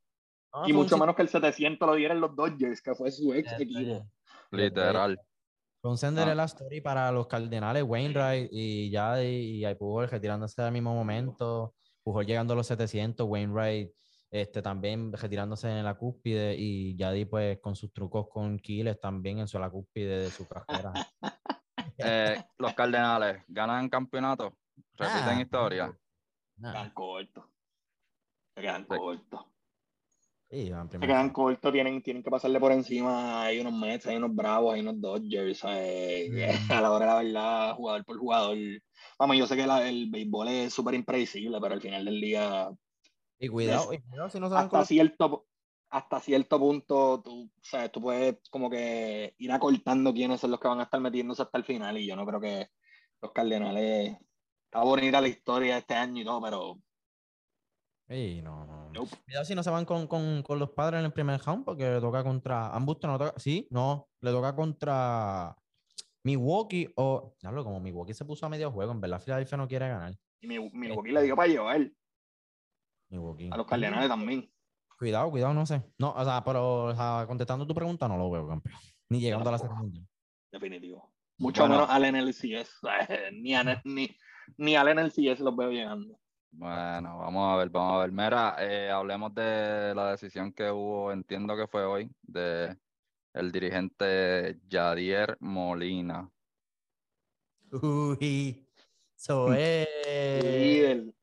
[0.66, 4.08] y mucho menos que el 700 lo dieran los Dodgers, que fue su ex equipo.
[4.50, 5.20] Literal.
[5.82, 10.72] Fue un la story para los Cardenales, Wainwright y ya, y, y Pujol retirándose al
[10.72, 11.74] mismo momento.
[12.02, 13.92] Pujol llegando a los 700, Wainwright
[14.30, 19.38] este, también retirándose en la cúspide y Yadi pues con sus trucos con Kiles también
[19.38, 20.92] en su, la cúspide de su carrera.
[22.00, 24.56] Eh, los Cardenales ganan campeonato,
[24.94, 25.92] repiten historia.
[26.56, 27.44] Quedan cortos.
[28.54, 29.46] Quedan cortos.
[30.50, 33.42] Sí, van Se quedan cortos, tienen, tienen que pasarle por encima.
[33.42, 35.58] Hay unos Mets, hay unos Bravos, hay unos Dodgers.
[35.58, 36.30] ¿sabes?
[36.30, 36.72] Mm.
[36.72, 38.56] A la hora de la verdad, jugador por jugador.
[39.18, 42.70] Vamos, yo sé que la- el béisbol es súper impredecible, pero al final del día,
[43.38, 45.46] Y cuidado, y cuidado si no se van con hasta cierto,
[45.90, 50.68] hasta cierto punto, tú, sabes, tú puedes como que ir acortando quiénes son los que
[50.68, 51.96] van a estar metiéndose hasta el final.
[51.98, 52.68] Y yo no creo que
[53.20, 54.16] los Cardenales.
[54.64, 56.78] Está bonita la historia este año y todo, pero
[58.08, 58.90] Ey, no, no.
[58.90, 59.16] Nope.
[59.24, 61.90] Cuidado si no se van con, con, con los padres en el primer round porque
[61.90, 62.68] le toca contra.
[62.68, 63.34] Ambusto no toca.
[63.38, 64.08] Sí, no.
[64.20, 65.54] Le toca contra
[66.24, 67.34] Milwaukee o.
[67.40, 68.92] Diablo, como Milwaukee se puso a medio juego.
[68.92, 70.14] En verdad, Philadelphia no quiere ganar.
[70.40, 71.90] y mi, Milwaukee le dio para llevar
[73.08, 73.48] Milwaukee.
[73.52, 74.50] a los Cardenales también.
[74.98, 75.82] Cuidado, cuidado, no sé.
[75.98, 78.74] No, o sea, pero o sea, contestando tu pregunta, no lo veo, campeón.
[79.08, 80.06] Ni llegando a la mundial.
[80.50, 81.12] Definitivo.
[81.38, 81.74] Mucho Bueno.
[81.76, 82.80] menos al NLCS.
[83.32, 84.08] Ni, a- ni,
[84.56, 86.18] ni al NLCS los veo llegando.
[86.50, 88.10] Bueno, vamos a ver, vamos a ver.
[88.12, 92.76] Mira, eh, hablemos de la decisión que hubo, entiendo que fue hoy, de
[93.34, 96.28] el dirigente Yadier Molina.
[97.70, 98.66] Uy,
[99.16, 99.86] eso es.
[100.42, 101.14] Líder,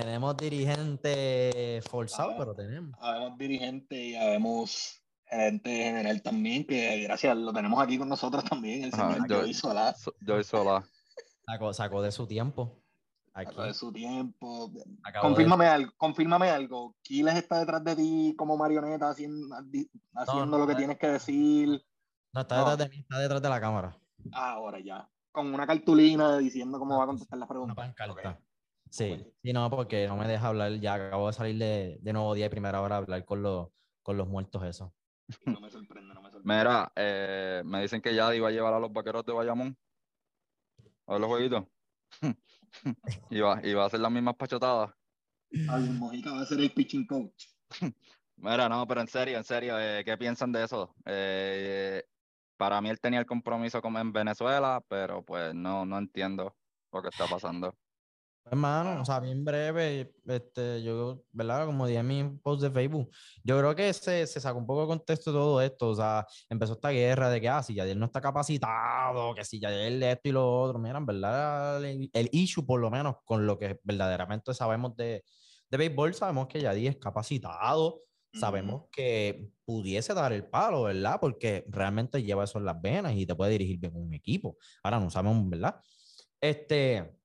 [0.00, 2.34] Tenemos dirigente forzado, Ah.
[2.38, 2.96] pero tenemos.
[3.00, 8.84] habemos dirigente y habemos gerente general también, que gracias, lo tenemos aquí con nosotros también,
[8.84, 9.94] el Ajá, señor yo- Joey Solá.
[9.94, 10.84] So- Joey Solá.
[11.46, 12.80] Sacó, sacó de su tiempo.
[13.34, 13.50] Aquí.
[13.50, 14.70] Sacó de su tiempo.
[15.02, 16.96] Acabó de- Confírmame algo, confírmame algo.
[17.02, 19.54] Kiles está detrás de ti como marioneta haciendo,
[20.14, 20.78] haciendo no, lo que no.
[20.78, 21.84] tienes que decir.
[22.32, 22.70] No, está No.
[22.70, 23.96] detrás de mí, está detrás de la cámara.
[24.32, 25.08] Ah, ahora ya.
[25.32, 27.76] Con una cartulina diciendo cómo Ah, va a contestar las Una preguntas.
[27.76, 28.30] pancarta.
[28.30, 28.38] Ok.
[28.94, 30.72] Sí, sí, no, porque no me deja hablar.
[30.78, 33.70] Ya acabo de salir de, de nuevo día y primera hora a hablar con los,
[34.04, 34.94] con los muertos, eso.
[35.58, 36.54] No me sorprende, no me sorprende.
[36.56, 39.76] Mira, eh, me dicen que Yadi va a llevar a los vaqueros de Bayamón
[41.06, 41.64] a ver los jueguitos.
[43.30, 44.92] y, va, y va a hacer las mismas pachotadas.
[45.50, 47.46] Javier Mojica va a ser el pitching coach.
[48.36, 50.94] Mira, no, pero en serio, en serio, eh, ¿qué piensan de eso?
[51.04, 52.04] Eh,
[52.56, 56.56] para mí él tenía el compromiso como en Venezuela, pero pues no, no entiendo
[56.92, 57.76] lo que está pasando.
[58.46, 61.64] Hermano, o sea, bien breve, este, yo, ¿verdad?
[61.64, 63.10] Como dije en mi post de Facebook,
[63.42, 66.74] yo creo que se, se sacó un poco de contexto todo esto, o sea, empezó
[66.74, 70.32] esta guerra de que, ah, si Yadier no está capacitado, que si Yadier esto y
[70.32, 74.52] lo otro, mira, en verdad, el, el issue, por lo menos, con lo que verdaderamente
[74.52, 75.24] sabemos de,
[75.70, 78.02] de béisbol, sabemos que Yadier es capacitado,
[78.34, 81.18] sabemos que pudiese dar el palo, ¿verdad?
[81.20, 84.56] Porque realmente lleva eso en las venas y te puede dirigir bien un equipo.
[84.82, 85.80] Ahora no sabemos, ¿verdad?
[86.40, 87.16] Este,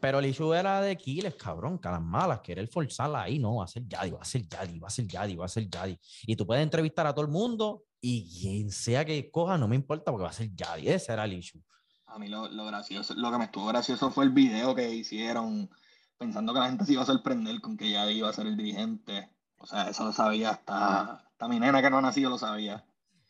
[0.00, 3.56] pero el issue era de Kiles, cabrón, que a las malas, querer forzarla ahí, no,
[3.56, 5.68] va a ser Yadi, va a ser Yadi, va a ser Yadi, va a ser
[5.68, 5.98] Yadi.
[6.26, 9.76] Y tú puedes entrevistar a todo el mundo y quien sea que coja, no me
[9.76, 10.88] importa porque va a ser Yadi.
[10.88, 11.60] Ese era el issue.
[12.06, 15.68] A mí lo, lo gracioso, lo que me estuvo gracioso fue el video que hicieron
[16.16, 18.56] pensando que la gente se iba a sorprender con que ya iba a ser el
[18.56, 19.30] dirigente.
[19.58, 22.84] O sea, eso lo sabía hasta, hasta mi nena que no ha nacido lo sabía.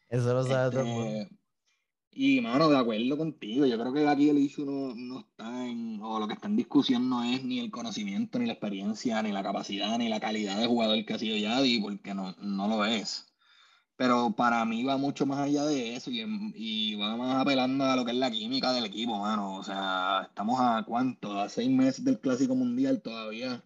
[0.09, 1.29] Eso lo sabe todo el mundo.
[2.21, 6.01] Y mano, de acuerdo contigo, yo creo que aquí el issue no, no está en,
[6.03, 9.31] o lo que está en discusión no es ni el conocimiento, ni la experiencia, ni
[9.31, 12.85] la capacidad, ni la calidad de jugador que ha sido Yadi, porque no, no lo
[12.85, 13.33] es.
[13.95, 16.25] Pero para mí va mucho más allá de eso y,
[16.57, 19.55] y va más apelando a lo que es la química del equipo, mano.
[19.55, 23.63] O sea, estamos a cuánto, a seis meses del Clásico Mundial todavía.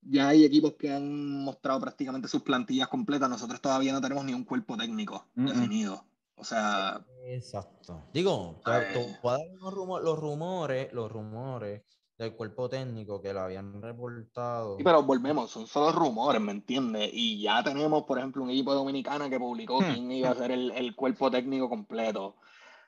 [0.00, 3.28] Ya hay equipos que han mostrado prácticamente sus plantillas completas.
[3.28, 6.06] Nosotros todavía no tenemos ni un cuerpo técnico definido.
[6.36, 8.08] O sea, Exacto.
[8.12, 9.18] Digo, te, te Eh.
[9.22, 11.82] voy a dar unos rumo- los rumores, los rumores
[12.18, 14.76] del cuerpo técnico que lo habían reportado.
[14.76, 17.10] Sí, pero volvemos, son solo rumores, ¿me entiendes?
[17.12, 19.84] Y ya tenemos, por ejemplo, un equipo Dominicana que publicó Hmm.
[19.94, 22.36] quién iba a ser el, el cuerpo técnico completo.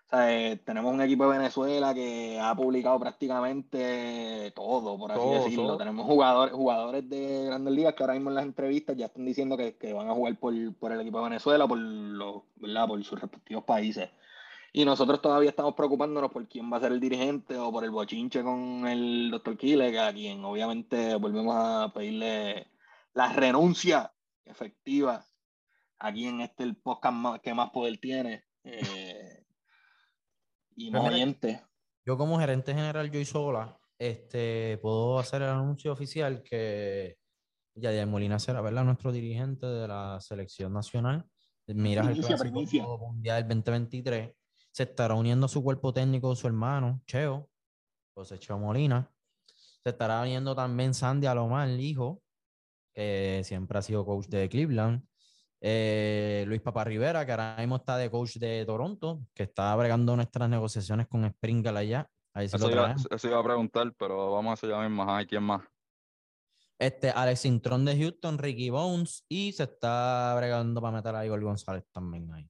[0.06, 5.20] O sea, eh, tenemos un equipo de Venezuela que ha publicado prácticamente todo, por así
[5.20, 5.66] Todo, decirlo.
[5.68, 5.78] todo.
[5.78, 9.56] Tenemos jugadores, jugadores de grandes ligas que ahora mismo en las entrevistas ya están diciendo
[9.56, 12.86] que, que van a jugar por, por el equipo de Venezuela, por, los, ¿verdad?
[12.86, 14.10] por sus respectivos países.
[14.72, 17.90] Y nosotros todavía estamos preocupándonos por quién va a ser el dirigente o por el
[17.90, 22.66] bochinche con el doctor Kile, a quien obviamente volvemos a pedirle
[23.14, 24.12] la renuncia
[24.44, 25.24] efectiva
[25.98, 28.44] aquí en este el podcast más- que más poder tiene.
[28.64, 29.23] eh,
[30.76, 31.60] y Pues.
[32.06, 37.16] Yo como gerente general, yo y sola, este, puedo hacer el anuncio oficial que
[37.74, 38.84] Yadier Molina será, ¿verdad?
[38.84, 41.24] Nuestro dirigente de la selección nacional.
[41.66, 42.84] Miras el Primicia, Clásico primicia.
[42.84, 44.30] Mundial 2023.
[44.70, 47.48] Se estará uniendo a su cuerpo técnico su hermano, Cheo,
[48.14, 49.10] José Cheo Molina.
[49.82, 52.22] Se estará uniendo también Sandy Alomar, el hijo,
[52.92, 55.06] que siempre ha sido coach de Cleveland.
[55.66, 60.14] Eh, Luis Papa Rivera, que ahora mismo está de coach de Toronto, que está bregando
[60.14, 62.07] nuestras negociaciones con Sprinkle allá.
[62.35, 64.87] A ver si Eso lo iba, eso iba a preguntar, pero vamos a eso ya
[64.87, 65.05] mismo.
[65.05, 65.62] Ajá, ¿y quién más?
[66.79, 71.42] Este, Alex Sintrón de Houston, Ricky Bones y se está bregando para meter a Igor
[71.42, 72.46] González también ahí.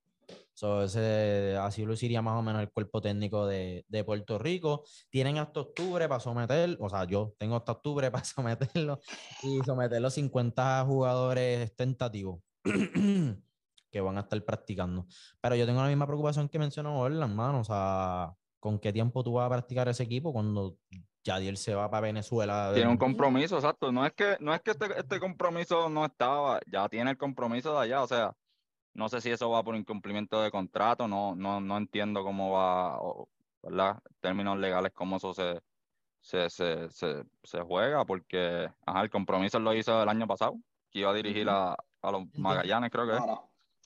[0.53, 4.83] So, ese, así luciría más o menos el cuerpo técnico de, de, Puerto Rico.
[5.09, 8.98] Tienen hasta octubre para someter, o sea, yo tengo hasta octubre para someterlo
[9.44, 12.40] y someter los 50 jugadores tentativos
[13.90, 15.07] que van a estar practicando.
[15.40, 17.61] Pero yo tengo la misma preocupación que mencionó Orlan, mano.
[17.61, 20.77] O sea, ¿con qué tiempo tú vas a practicar ese equipo cuando
[21.24, 22.70] Yadiel se va para Venezuela.
[22.74, 23.90] Tiene un compromiso, exacto.
[23.90, 27.72] No es que, no es que este, este, compromiso no estaba, ya tiene el compromiso
[27.72, 28.03] de allá.
[28.03, 28.37] O sea,
[28.92, 32.98] no sé si eso va por incumplimiento de contrato, no, no, no entiendo cómo va,
[33.62, 33.98] ¿verdad?
[34.20, 35.61] Términos legales, cómo eso se,
[36.20, 40.55] se, se, se, juega, porque ajá, el compromiso lo hizo el año pasado,
[40.90, 43.20] que iba a dirigir a, a los Magallanes, creo que es.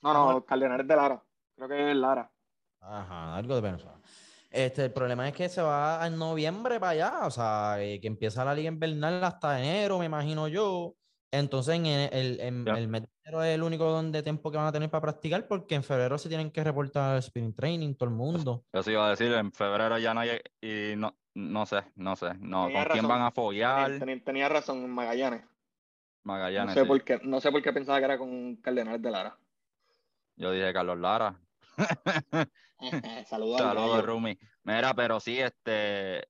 [0.02, 1.22] No, no, Cardenales de Lara.
[1.57, 2.31] Creo que es Lara.
[2.81, 3.98] Ajá, algo de Venezuela.
[4.50, 8.07] Este, el problema es que se va en noviembre para allá, o sea, eh, que
[8.07, 10.94] empieza la liga invernal hasta enero, me imagino yo.
[11.31, 14.66] Entonces, en el, en, el mes de enero es el único donde tiempo que van
[14.66, 18.09] a tener para practicar, porque en febrero se tienen que reportar al sprint training, todo
[18.09, 18.64] el mundo.
[18.72, 22.33] Eso iba a decir, en febrero ya no hay, y no, no sé, no sé,
[22.40, 23.98] no, ¿con quién van a follar?
[24.24, 25.44] Tenía, razón, Magallanes.
[26.22, 26.74] Magallanes.
[26.74, 29.38] No sé, por qué, no sé por qué pensaba que era con Cardenales de Lara.
[30.37, 31.40] Yo dije Carlos Lara.
[33.26, 33.59] Saludos.
[33.59, 34.38] Saludos, Rumi.
[34.62, 36.28] Mira, pero sí, este,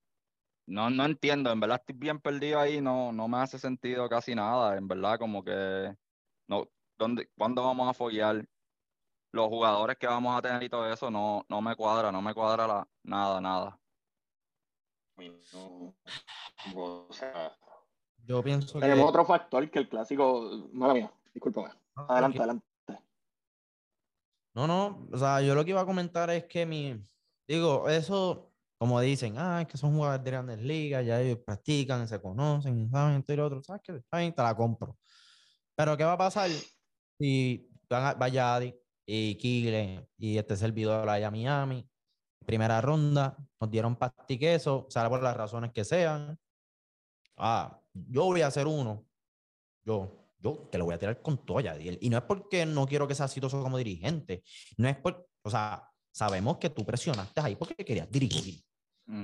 [0.68, 4.34] no, no entiendo, en verdad estoy bien perdido ahí, no, no me hace sentido casi
[4.34, 5.96] nada, en verdad, como que,
[6.46, 8.46] no, ¿dónde, ¿cuándo vamos a follar?
[9.32, 12.34] Los jugadores que vamos a tener y todo eso, no, no me cuadra, no me
[12.34, 13.80] cuadra la, nada, nada.
[18.28, 21.74] Yo pienso Tenemos otro factor que el clásico, mala mía, disculpa.
[21.94, 22.66] Adelante, adelante.
[24.54, 27.02] No, no, o sea, yo lo que iba a comentar es que mi,
[27.48, 32.06] digo, eso, como dicen, ah, es que son jugadores de grandes ligas, ya ellos practican,
[32.06, 33.98] se conocen, saben esto y lo otro, ¿sabes qué?
[34.12, 34.98] Bien, te la compro.
[35.74, 36.50] Pero ¿qué va a pasar
[37.18, 38.74] si van a Yadi
[39.06, 41.88] y Kile y este servidor allá a Miami?
[42.44, 46.38] Primera ronda, nos dieron pastiqueso, por las razones que sean.
[47.38, 49.04] Ah, yo voy a hacer uno.
[49.84, 51.76] Yo, yo te lo voy a tirar con toalla.
[51.78, 54.42] Y no es porque no quiero que sea exitoso como dirigente.
[54.76, 58.62] No es por, o sea, sabemos que tú presionaste ahí porque querías dirigir.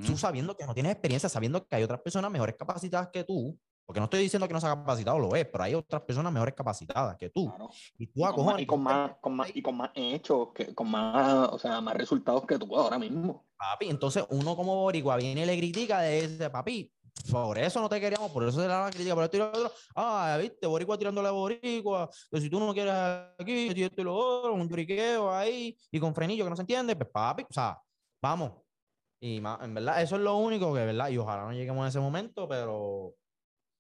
[0.07, 3.59] Tú sabiendo que no tienes experiencia, sabiendo que hay otras personas mejores capacitadas que tú,
[3.85, 6.55] porque no estoy diciendo que no sea capacitado, lo es, pero hay otras personas mejores
[6.55, 7.53] capacitadas que tú.
[7.99, 8.63] Y tú acojones.
[8.63, 11.95] Y con más, con más, y con más hechos, que, con más, o sea, más
[11.95, 13.45] resultados que tú ahora mismo.
[13.59, 16.91] Papi, entonces uno como boricua viene y le critica de ese papi,
[17.31, 19.73] por eso no te queríamos, por eso se la crítica, por esto y lo otro.
[19.95, 22.95] Ah, viste, Boricua tirándole a Boricua, que si tú no quieres
[23.39, 26.97] aquí, esto y lo otro, un briqueo ahí, y con frenillo que no se entiende,
[26.97, 27.81] pues papi, o sea,
[28.23, 28.53] vamos.
[29.21, 31.09] Y en verdad, eso es lo único que, ¿verdad?
[31.09, 33.15] Y ojalá no lleguemos a ese momento, pero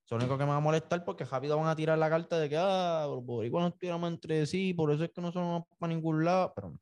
[0.04, 2.38] es lo único que me va a molestar porque rápido van a tirar la carta
[2.38, 5.92] de que, ah, Boricua nos tiramos entre sí, por eso es que no somos para
[5.92, 6.72] ningún lado, pero.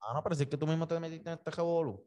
[0.00, 2.06] Ah, no, pero es que tú mismo te metiste en este revolú.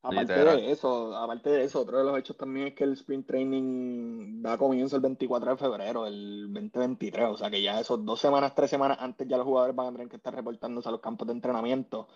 [0.00, 3.26] Aparte de eso, aparte de eso, otro de los hechos también es que el sprint
[3.26, 8.20] training da comienzo el 24 de febrero del 2023, o sea que ya esos dos
[8.20, 11.00] semanas, tres semanas antes ya los jugadores van a tener que estar reportándose a los
[11.00, 12.08] campos de entrenamiento.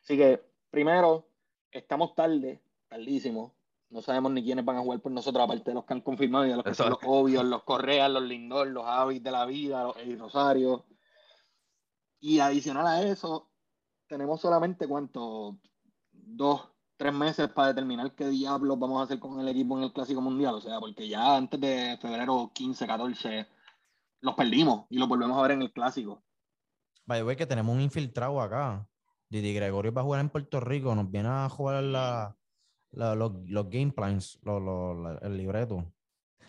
[0.00, 1.26] Así que, primero,
[1.72, 3.56] estamos tarde, tardísimo,
[3.90, 6.46] no sabemos ni quiénes van a jugar por nosotros, aparte de los que han confirmado
[6.46, 9.44] y de los que son los obvios, los Correas, los Lindor, los Avis de la
[9.44, 10.84] vida, los Eddie Rosario.
[12.20, 13.50] Y adicional a eso,
[14.06, 15.58] tenemos solamente cuánto,
[16.12, 19.92] dos tres meses para determinar qué diablos vamos a hacer con el equipo en el
[19.92, 20.54] Clásico Mundial.
[20.54, 23.46] O sea, porque ya antes de febrero 15, 14,
[24.20, 26.22] los perdimos y los volvemos a ver en el Clásico.
[27.06, 28.88] Vaya, güey, que tenemos un infiltrado acá.
[29.28, 32.36] Didi Gregorio va a jugar en Puerto Rico, nos viene a jugar la,
[32.92, 34.38] los, los, game plans,
[35.22, 35.92] el libreto.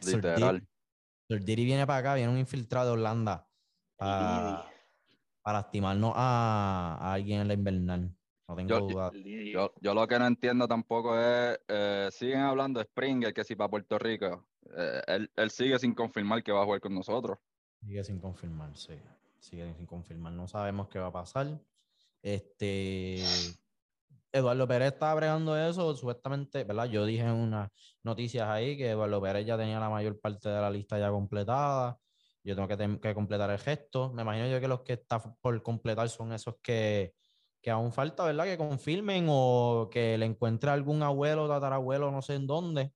[0.05, 0.67] Literal.
[1.27, 3.47] El Diri viene para acá, viene un infiltrado de Holanda
[3.95, 4.65] para,
[5.41, 8.15] para lastimarnos a, a alguien en la invernal.
[8.47, 9.11] No tengo yo, duda.
[9.13, 13.55] Yo, yo, lo que no entiendo tampoco es, eh, siguen hablando de Springer, que si
[13.55, 17.39] para Puerto Rico, eh, él, él, sigue sin confirmar que va a jugar con nosotros.
[17.81, 18.93] Sigue sin confirmar, sí.
[19.39, 20.33] Sigue sin confirmar.
[20.33, 21.59] No sabemos qué va a pasar.
[22.21, 23.23] Este.
[24.31, 26.85] Eduardo Pérez estaba bregando eso, supuestamente, ¿verdad?
[26.85, 27.71] Yo dije en unas
[28.03, 31.97] noticias ahí que Eduardo Pérez ya tenía la mayor parte de la lista ya completada.
[32.43, 34.11] Yo tengo que, que completar el gesto.
[34.11, 37.13] Me imagino yo que los que están por completar son esos que,
[37.65, 38.45] que aún falta, ¿verdad?
[38.45, 42.93] Que confirmen o que le encuentre algún abuelo, tatarabuelo, no sé en dónde,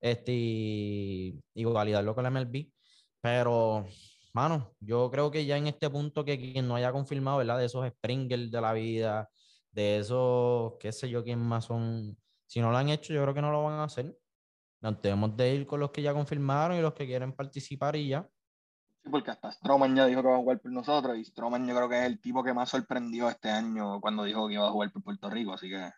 [0.00, 2.72] este, y, validarlo con la MLB.
[3.20, 3.86] Pero,
[4.32, 7.58] mano, yo creo que ya en este punto que quien no haya confirmado, ¿verdad?
[7.58, 9.30] De esos Springer de la vida,
[9.70, 13.34] de esos, qué sé yo, quién más son, si no lo han hecho, yo creo
[13.34, 14.16] que no lo van a hacer.
[14.80, 18.08] Nos debemos de ir con los que ya confirmaron y los que quieren participar y
[18.08, 18.28] ya.
[19.10, 21.88] Porque hasta Stroman ya dijo que va a jugar por nosotros y Stroman yo creo
[21.88, 24.92] que es el tipo que más sorprendió este año cuando dijo que iba a jugar
[24.92, 25.90] por Puerto Rico, así que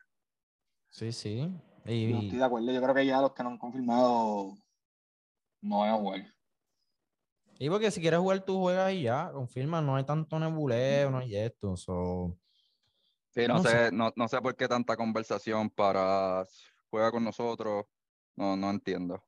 [0.91, 1.55] Sí, sí.
[1.87, 2.73] Y, estoy de acuerdo.
[2.73, 4.57] Yo creo que ya los que no han confirmado
[5.63, 6.27] no van a jugar.
[7.59, 11.19] y porque si quieres jugar, tú juegas y ya, confirma, no hay tanto nebuleo, no
[11.19, 11.77] hay esto.
[11.77, 12.37] So,
[13.31, 13.69] Sí, no, No sé.
[13.69, 16.45] sé, no, no sé por qué tanta conversación para
[16.91, 17.87] juega con nosotros.
[18.37, 19.23] No, no entiendo.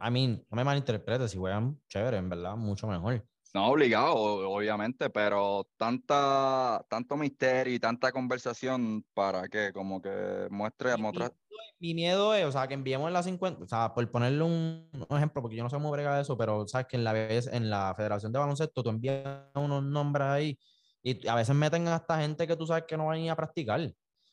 [0.00, 3.26] I mean, no me malinterpretes, si juegan chévere, en verdad, mucho mejor.
[3.54, 4.14] No obligado,
[4.50, 11.32] obviamente, pero tanta, tanto misterio y tanta conversación para que como que muestre, Mi, muestra-
[11.80, 15.16] mi miedo es, o sea, que enviemos la 50, o sea, por ponerle un, un
[15.16, 17.94] ejemplo, porque yo no sé cómo brega eso, pero sabes que en la, en la
[17.96, 20.58] Federación de Baloncesto tú envías unos nombres ahí
[21.02, 23.36] y a veces meten hasta gente que tú sabes que no van a ir a
[23.36, 23.80] practicar.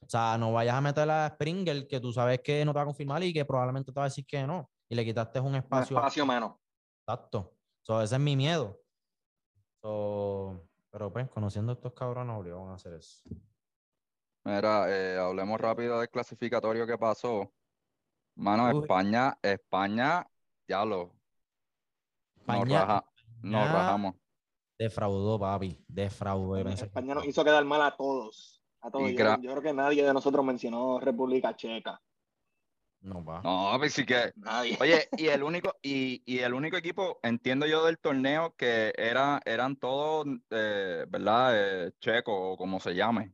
[0.01, 2.84] O sea, no vayas a meter a Springer que tú sabes que no te va
[2.84, 4.70] a confirmar y que probablemente te va a decir que no.
[4.95, 5.97] Y le quitaste un Un espacio.
[5.97, 6.53] espacio menos.
[7.05, 7.53] Exacto.
[7.81, 8.79] So, ese es mi miedo.
[9.81, 13.21] So, pero pues, conociendo a estos cabrones, obligados a hacer eso.
[14.45, 17.51] Mira, eh, hablemos rápido del clasificatorio que pasó.
[18.37, 18.81] Mano, Uy.
[18.83, 20.25] España, España,
[20.65, 21.07] ya lo.
[21.07, 24.15] Nos, España- raja- nos rajamos.
[24.79, 25.77] Defraudó, papi.
[25.89, 26.57] Defraudó.
[26.69, 28.61] España nos hizo quedar mal a todos.
[28.81, 29.09] A todos.
[29.11, 29.15] Yo
[29.51, 32.01] creo que nadie de nosotros mencionó República Checa.
[33.06, 33.39] No va.
[33.43, 34.34] No, pues sí que.
[34.36, 34.78] Nadie.
[34.82, 39.39] Oye, y el único, y, y el único equipo, entiendo yo del torneo, que era,
[39.45, 41.51] eran todos, eh, ¿verdad?
[41.86, 43.34] Eh, checos o como se llame.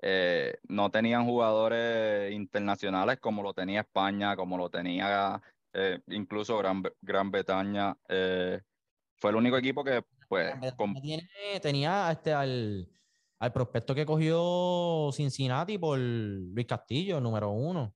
[0.00, 5.40] Eh, no tenían jugadores internacionales como lo tenía España, como lo tenía
[5.74, 7.94] eh, incluso Gran, Gran Bretaña.
[8.08, 8.62] eh,
[9.16, 10.54] fue el único equipo que, pues,
[11.02, 11.28] tiene-
[11.60, 12.88] tenía este al,
[13.38, 17.94] al prospecto que cogió Cincinnati por Luis Castillo, número uno.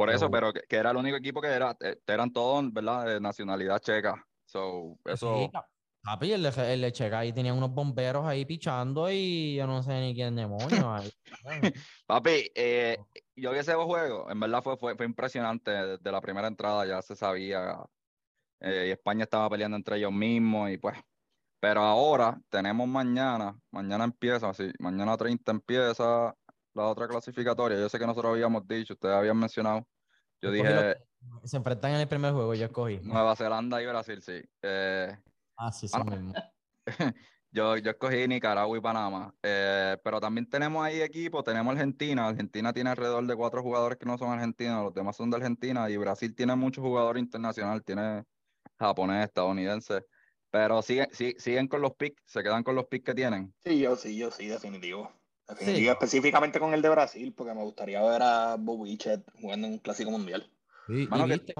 [0.00, 2.72] Por eso, So- pero que, que era el único equipo que era, eh, eran todos,
[2.72, 3.06] ¿verdad?
[3.06, 4.26] De nacionalidad checa.
[4.46, 5.34] So, eso.
[5.34, 5.50] Sí,
[6.02, 9.82] papi, el, de- el de Checa ahí tenía unos bomberos ahí pichando y yo no
[9.82, 10.92] sé ni quién demonio.
[10.92, 11.10] ahí.
[12.06, 12.96] Papi, eh,
[13.36, 15.70] yo vi ese juego, en verdad fue, fue, fue impresionante.
[15.70, 17.78] Desde la primera entrada ya se sabía.
[18.60, 20.98] eh, y España estaba peleando entre ellos mismos y pues.
[21.60, 26.34] Pero ahora tenemos mañana, mañana empieza, sí, mañana 30 empieza
[26.74, 27.78] la otra clasificatoria.
[27.78, 29.86] Yo sé que nosotros habíamos dicho, ustedes habían mencionado.
[30.42, 30.96] Yo dije que
[31.48, 32.98] se enfrentan en el primer juego, yo escogí.
[33.02, 34.42] Nueva Zelanda y Brasil, sí.
[34.62, 35.16] Eh,
[35.56, 36.32] Ah, sí, sí Ah, mismo.
[37.52, 42.72] Yo, yo escogí Nicaragua y Panamá, eh, pero también tenemos ahí equipos, tenemos Argentina, Argentina
[42.72, 45.96] tiene alrededor de cuatro jugadores que no son argentinos, los demás son de Argentina y
[45.96, 48.22] Brasil tiene muchos jugadores internacionales, tiene
[48.78, 50.04] japonés, estadounidense,
[50.48, 53.52] pero siguen, sí- siguen con los picks, se quedan con los picks que tienen.
[53.64, 55.10] Sí, yo sí, yo sí, definitivo.
[55.58, 55.88] Sí.
[55.88, 60.10] específicamente con el de Brasil, porque me gustaría ver a Bobichet jugando en un clásico
[60.10, 60.50] mundial.
[60.86, 61.54] Mano, que- viste?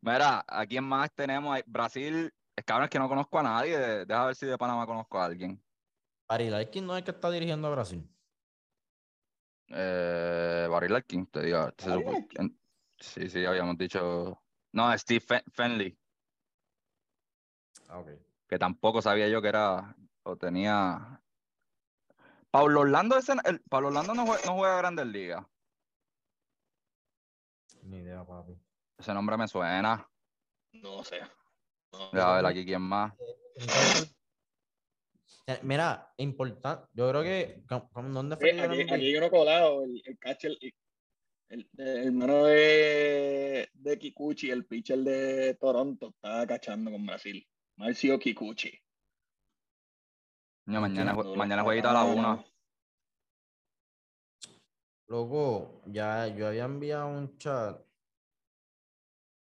[0.00, 1.58] Mira, ¿a quién más tenemos?
[1.66, 4.86] Brasil, es cabrón es que no conozco a nadie, de- deja ver si de Panamá
[4.86, 5.62] conozco a alguien.
[6.28, 8.08] Barry Larkin no es el que está dirigiendo a Brasil.
[9.68, 12.58] Eh, Barry Larkin, te en-
[12.98, 14.40] Sí, sí, habíamos dicho.
[14.72, 15.98] No, Steve Fen- Fenley.
[17.88, 18.08] Ah, ok.
[18.46, 21.20] que tampoco sabía yo que era o tenía.
[22.54, 25.44] Pablo Orlando, ese, el, Pablo Orlando no juega, no juega Grandes Ligas.
[27.82, 28.52] Ni idea, papi.
[28.96, 30.08] Ese nombre me suena.
[30.70, 31.18] No sé.
[31.92, 33.12] No, Deja ver aquí quién más.
[35.48, 36.86] Eh, Mira, importante.
[36.92, 37.64] Yo creo que.
[37.68, 40.74] ¿con- con ¿Dónde fue Eh, aquí, hay uno colado, el, el catcher, el,
[41.48, 47.44] el, el hermano de, de Kikuchi, el pitcher de Toronto, está cachando con Brasil.
[47.78, 48.80] Marcio Kikuchi.
[50.66, 52.44] Mañana, mañana jueguita a la una.
[55.08, 57.78] Loco, ya yo había enviado un chat.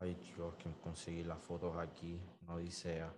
[0.00, 3.12] Ay, Dios, que conseguí las fotos aquí, no odisea.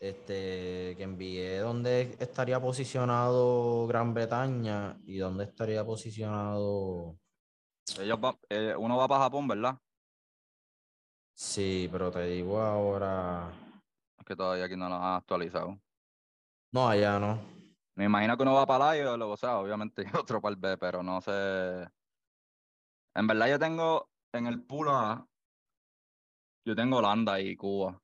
[0.00, 7.18] Este, que envié dónde estaría posicionado Gran Bretaña y dónde estaría posicionado.
[8.00, 9.78] Ellos va- eh, uno va para Japón, ¿verdad?
[11.34, 13.52] Sí, pero te digo ahora.
[14.24, 15.78] Que todavía aquí no lo han actualizado.
[16.72, 17.40] No, allá no.
[17.96, 20.60] Me imagino que uno va para el A, o sea, obviamente y otro para el
[20.60, 21.30] B, pero no sé.
[23.14, 25.26] En verdad yo tengo en el pool A,
[26.64, 28.00] yo tengo Holanda y Cuba.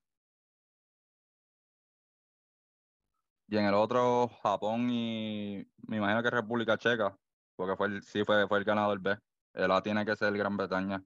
[3.49, 7.19] Y en el otro, Japón y me imagino que República Checa,
[7.57, 9.19] porque fue el, sí fue, fue el ganador B.
[9.55, 11.05] El A tiene que ser Gran Bretaña.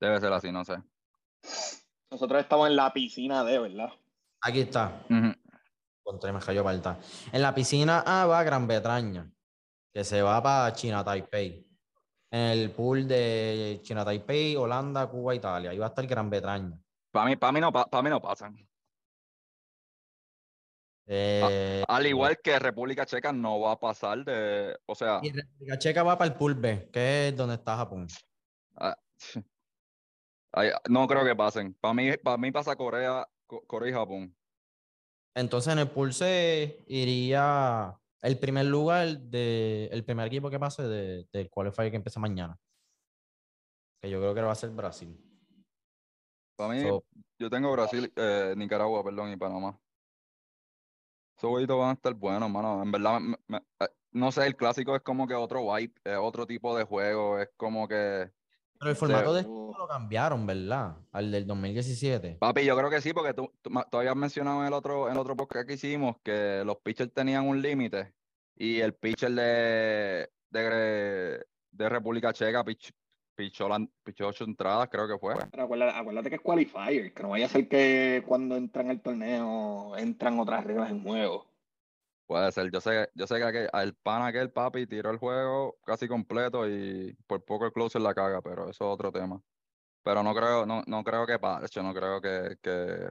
[0.00, 0.74] Debe ser así, no sé.
[2.14, 3.90] Nosotros estamos en la piscina de, ¿verdad?
[4.42, 5.04] Aquí está.
[5.98, 6.96] Encontré, me cayó falta.
[7.32, 9.28] En la piscina A va Gran Bretaña.
[9.92, 11.66] que se va para China Taipei.
[12.30, 15.70] En el pool de China Taipei, Holanda, Cuba, Italia.
[15.70, 16.78] Ahí va a estar Gran Bretaña.
[17.10, 18.56] Para mí, para mí, no, pa- para mí no pasan.
[21.06, 25.78] Eh, Al igual que República Checa no va a pasar de, o sea, y República
[25.78, 28.06] Checa va para el pool B, que es donde está Japón.
[28.76, 28.96] ah,
[30.54, 31.74] ay, no creo que pasen.
[31.74, 34.36] Para mí, para mí pasa Corea, Co- Corea y Japón.
[35.34, 41.28] Entonces en el C iría el primer lugar de el primer equipo que pase de,
[41.32, 42.58] del qualifier que empieza mañana.
[44.00, 45.18] Que yo creo que va a ser Brasil.
[46.56, 47.04] Para mí, So,
[47.38, 49.80] yo tengo Brasil, eh, Nicaragua, perdón, y Panamá.
[51.36, 52.80] Esos jueguitos van a estar buenos, mano.
[52.82, 56.16] En verdad, me- me- eh, no sé, el clásico es como que otro vibe, es
[56.16, 58.30] otro tipo de juego, es como que...
[58.78, 60.96] pero el formato de este juego lo cambiaron, ¿verdad?
[61.12, 62.36] Al del 2017.
[62.40, 65.18] Papi, yo creo que sí, porque tú, tú, habías mencionado en el otro, en el
[65.18, 68.12] otro podcast que hicimos que los pitchers tenían un límite
[68.56, 72.92] y el pitcher de, de, de República Checa pitch,
[73.34, 75.34] pichó, la- pichó ocho entradas, creo que fue.
[75.50, 79.00] Pero acuérdate, acuérdate que es qualifier, que no vaya a ser que cuando entran al
[79.00, 81.46] torneo entran otras reglas en juego.
[82.26, 85.76] Puede ser, yo sé, yo sé que aquel- el pana aquel papi tiró el juego
[85.84, 89.40] casi completo y por poco el closer la caga, pero eso es otro tema.
[90.02, 93.08] Pero no creo, no, no creo que pase, no creo que, que,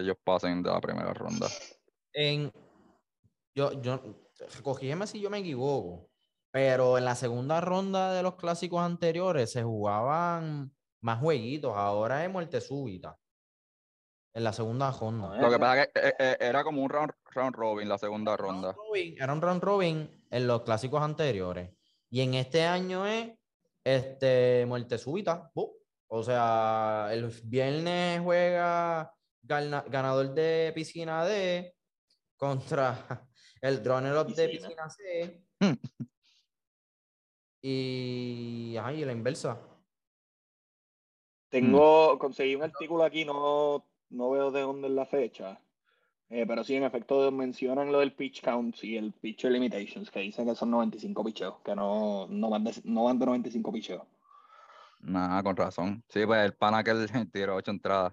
[0.00, 1.48] ellos pasen de la primera ronda.
[2.12, 2.52] En,
[3.54, 4.00] yo, yo,
[5.06, 6.08] si yo me equivoco,
[6.50, 12.30] pero en la segunda ronda de los clásicos anteriores se jugaban más jueguitos, ahora es
[12.30, 13.18] muerte súbita.
[14.36, 15.34] En la segunda ronda.
[15.40, 18.36] Lo que pasa es que eh, eh, era como un round, round robin la segunda
[18.36, 18.72] Round ronda.
[18.74, 21.70] robin, era un round robin en los clásicos anteriores.
[22.10, 23.32] Y en este año es
[23.82, 25.50] este, muerte súbita.
[26.08, 29.10] O sea, el viernes juega
[29.40, 31.74] gana- ganador de piscina D
[32.36, 33.26] contra
[33.62, 34.68] el runner-up de Piscina.
[34.68, 35.44] piscina C.
[37.62, 39.58] y, ay, la inversa.
[41.48, 45.60] Tengo, conseguí un artículo aquí, no, no veo de dónde es la fecha.
[46.30, 50.20] Eh, pero sí, en efecto, mencionan lo del pitch count y el pitcher limitations, que
[50.20, 54.04] dicen que son 95 picheos, que no, no, van, de, no van de 95 picheos.
[55.00, 56.04] Nada, con razón.
[56.08, 58.12] Sí, pues el pana que él tiró ocho entradas.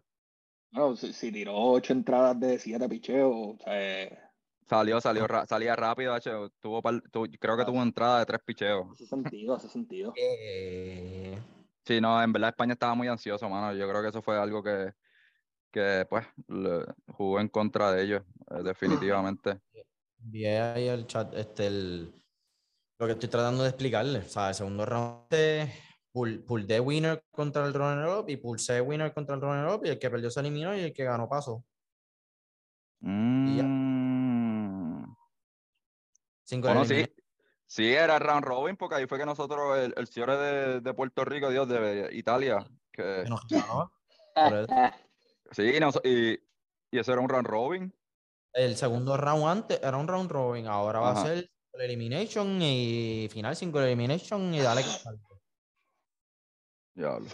[0.71, 3.73] No, si, si tiró 8 entradas de 7 picheos, o sea,
[4.03, 4.19] eh,
[4.67, 8.39] Salió, salió, ra- salía rápido, hecho, tuvo par- tu- creo que tuvo entrada de tres
[8.45, 8.87] picheos.
[8.91, 10.13] hace sentido, hace sentido.
[10.15, 11.37] Eh,
[11.85, 13.73] Sí, no, en verdad España estaba muy ansioso, mano.
[13.75, 14.93] Yo creo que eso fue algo que,
[15.74, 19.59] que pues, le jugó en contra de ellos, eh, definitivamente.
[20.19, 22.13] Vi ahí el chat, este, el,
[22.99, 24.19] lo que estoy tratando de explicarle.
[24.19, 25.74] O sea, el segundo round de
[26.11, 29.89] pool, pool D winner contra el runner-up y pool C winner contra el runner-up y
[29.89, 31.65] el que perdió se eliminó y el que ganó pasó.
[33.01, 33.09] ya.
[33.09, 35.15] Mm.
[36.45, 37.05] Cinco Bueno, sí,
[37.65, 41.26] sí, era round robin, porque ahí fue que nosotros, el, el señor de, de Puerto
[41.26, 43.91] Rico, Dios, de Italia, que que nos ganó.
[45.54, 46.34] Sí, nos- y,
[46.91, 47.93] y eso era un round robin.
[48.54, 51.38] El segundo round antes era un round robin, ahora va a ser
[51.72, 54.89] single elimination y final single elimination y dale que.
[56.95, 57.28] Diablo.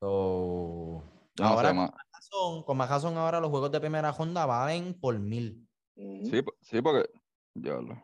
[0.00, 1.04] So,
[1.38, 4.98] no ahora con más razón, con más razón ahora los juegos de primera ronda valen
[4.98, 5.68] por mil.
[5.94, 7.08] Sí, sí, porque,
[7.54, 8.02] diablo.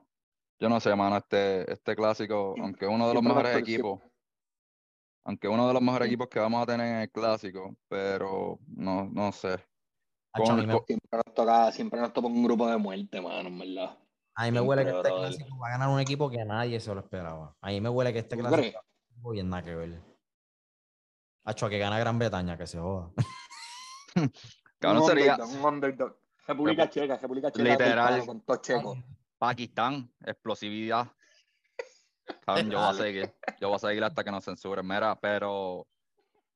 [0.60, 4.00] Yo no sé, mano, este, este clásico, aunque uno de los mejores equipos,
[5.28, 9.04] aunque uno de los mejores equipos que vamos a tener en el clásico, pero no,
[9.12, 9.62] no sé.
[10.32, 12.78] Hacho, a Con- mí me- con- Siempre nos toca, siempre nos toca un grupo de
[12.78, 13.98] muerte, mano, en verdad.
[14.36, 15.28] A mí me huele que este brother.
[15.36, 17.54] clásico va a ganar un equipo que nadie se lo esperaba.
[17.60, 20.00] A mí me huele que este ¿Tú clásico equipo bien nada que ver.
[21.44, 23.10] Hacho, a que gana Gran Bretaña, que se joda.
[24.78, 26.16] Cabrón, un sería underdog, un underdog.
[26.46, 27.68] República Checa, República Checa.
[27.70, 28.24] Literal.
[28.24, 28.96] Con todo checo.
[29.36, 31.12] Pakistán, explosividad.
[32.46, 34.86] Cabrón, yo voy a seguir, yo voy a seguir hasta que nos censuren.
[34.86, 35.86] Mira, pero,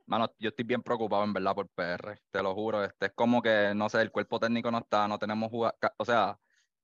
[0.07, 2.85] mano, yo estoy bien preocupado en verdad por PR, te lo juro.
[2.85, 6.05] Este es como que, no sé, el cuerpo técnico no está, no tenemos jugadores, o
[6.05, 6.39] sea,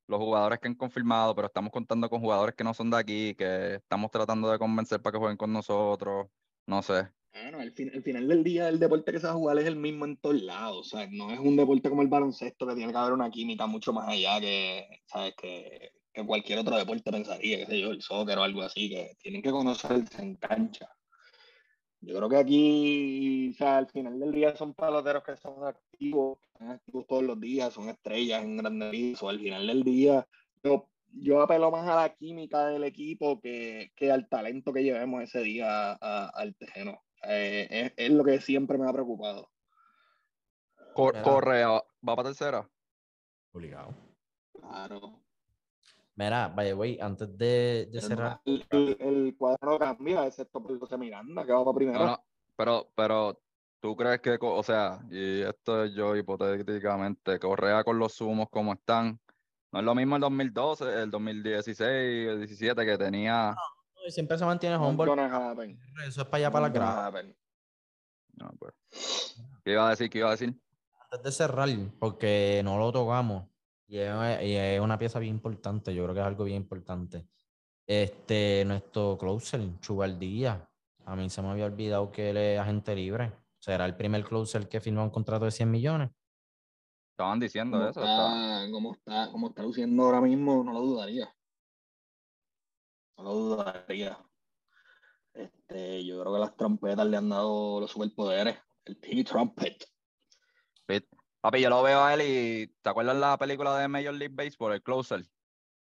[0.06, 3.34] los jugadores que han confirmado, pero estamos contando con jugadores que no son de aquí,
[3.34, 6.28] que estamos tratando de convencer para que jueguen con nosotros.
[6.66, 7.08] No sé.
[7.30, 9.66] Bueno, al, fin- al final del día el deporte que se va a jugar es
[9.66, 10.78] el mismo en todos lados.
[10.78, 13.66] O sea, no es un deporte como el baloncesto que tiene que haber una química
[13.66, 15.34] mucho más allá que, ¿sabes?
[15.36, 15.92] Que,
[16.22, 19.42] que cualquier otro deporte pensaría, qué sé yo, el soccer o algo así, que tienen
[19.42, 20.88] que conocerse en cancha.
[22.00, 26.38] Yo creo que aquí, o sea, al final del día son peloteros que son activos,
[26.52, 30.26] están activos todos los días, son estrellas en grandes o al final del día
[30.62, 35.22] yo, yo apelo más a la química del equipo que, que al talento que llevemos
[35.24, 37.02] ese día a- al terreno.
[37.24, 39.50] Eh, es, es lo que siempre me ha preocupado.
[40.94, 41.20] Cor-.
[41.22, 42.70] Correa, ¿va para tercera?
[43.52, 43.94] Obligado.
[44.52, 45.20] Claro.
[46.18, 48.40] Mira, by the way, antes de, de cerrar.
[48.44, 51.96] El, el, el cuadro no cambia, excepto por José Miranda, que va para primero.
[51.96, 52.24] No, no,
[52.56, 53.40] pero, pero,
[53.78, 58.72] ¿tú crees que, o sea, y esto es yo hipotéticamente, Correa con los sumos como
[58.72, 59.20] están?
[59.70, 63.54] No es lo mismo el 2012, el 2016, el 17 que tenía.
[64.08, 65.78] Siempre se mantiene happen.
[66.04, 67.14] Eso es para allá, para gradas.
[67.14, 67.36] happen.
[68.32, 68.74] No, pues.
[69.64, 70.10] ¿Qué iba a decir?
[70.10, 70.60] ¿Qué iba a decir?
[70.98, 71.68] Antes de cerrar,
[72.00, 73.44] porque no lo tocamos.
[73.88, 75.94] Y es, y es una pieza bien importante.
[75.94, 77.26] Yo creo que es algo bien importante.
[77.86, 80.68] Este, nuestro closer, Chubaldía.
[81.06, 83.32] A mí se me había olvidado que él es agente libre.
[83.58, 86.10] Será el primer closer que firmó un contrato de 100 millones.
[87.12, 88.00] Estaban diciendo Como eso.
[88.00, 91.34] está, como está, como está luciendo ahora mismo, no lo dudaría.
[93.16, 94.18] No lo dudaría.
[95.32, 98.58] Este, yo creo que las trompetas le han dado los superpoderes.
[98.84, 99.84] El Team Trumpet.
[101.40, 104.72] Papi, yo lo veo a él y ¿te acuerdas la película de Major League Baseball,
[104.72, 105.24] el Closer?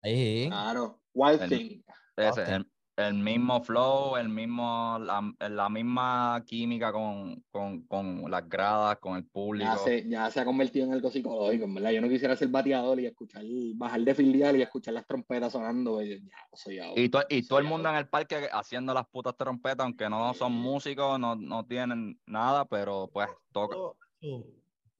[0.01, 1.01] Ahí, Claro.
[1.13, 1.81] Wild El- Thing.
[2.15, 8.47] Ese, el, el mismo flow, el mismo, la, la misma química con, con, con las
[8.47, 9.71] gradas, con el público.
[9.71, 11.91] Ya se, ya se ha convertido en algo psicológico, en verdad.
[11.91, 13.43] Yo no quisiera ser bateador y escuchar,
[13.75, 15.93] bajar de filial y escuchar las trompetas sonando.
[15.93, 16.79] pues, Ya, soy.
[16.95, 20.09] Y, to- y todo el Sí, mundo en el parque haciendo las putas trompetas, aunque
[20.09, 23.75] no son músicos, no, no tienen nada, pero pues toca.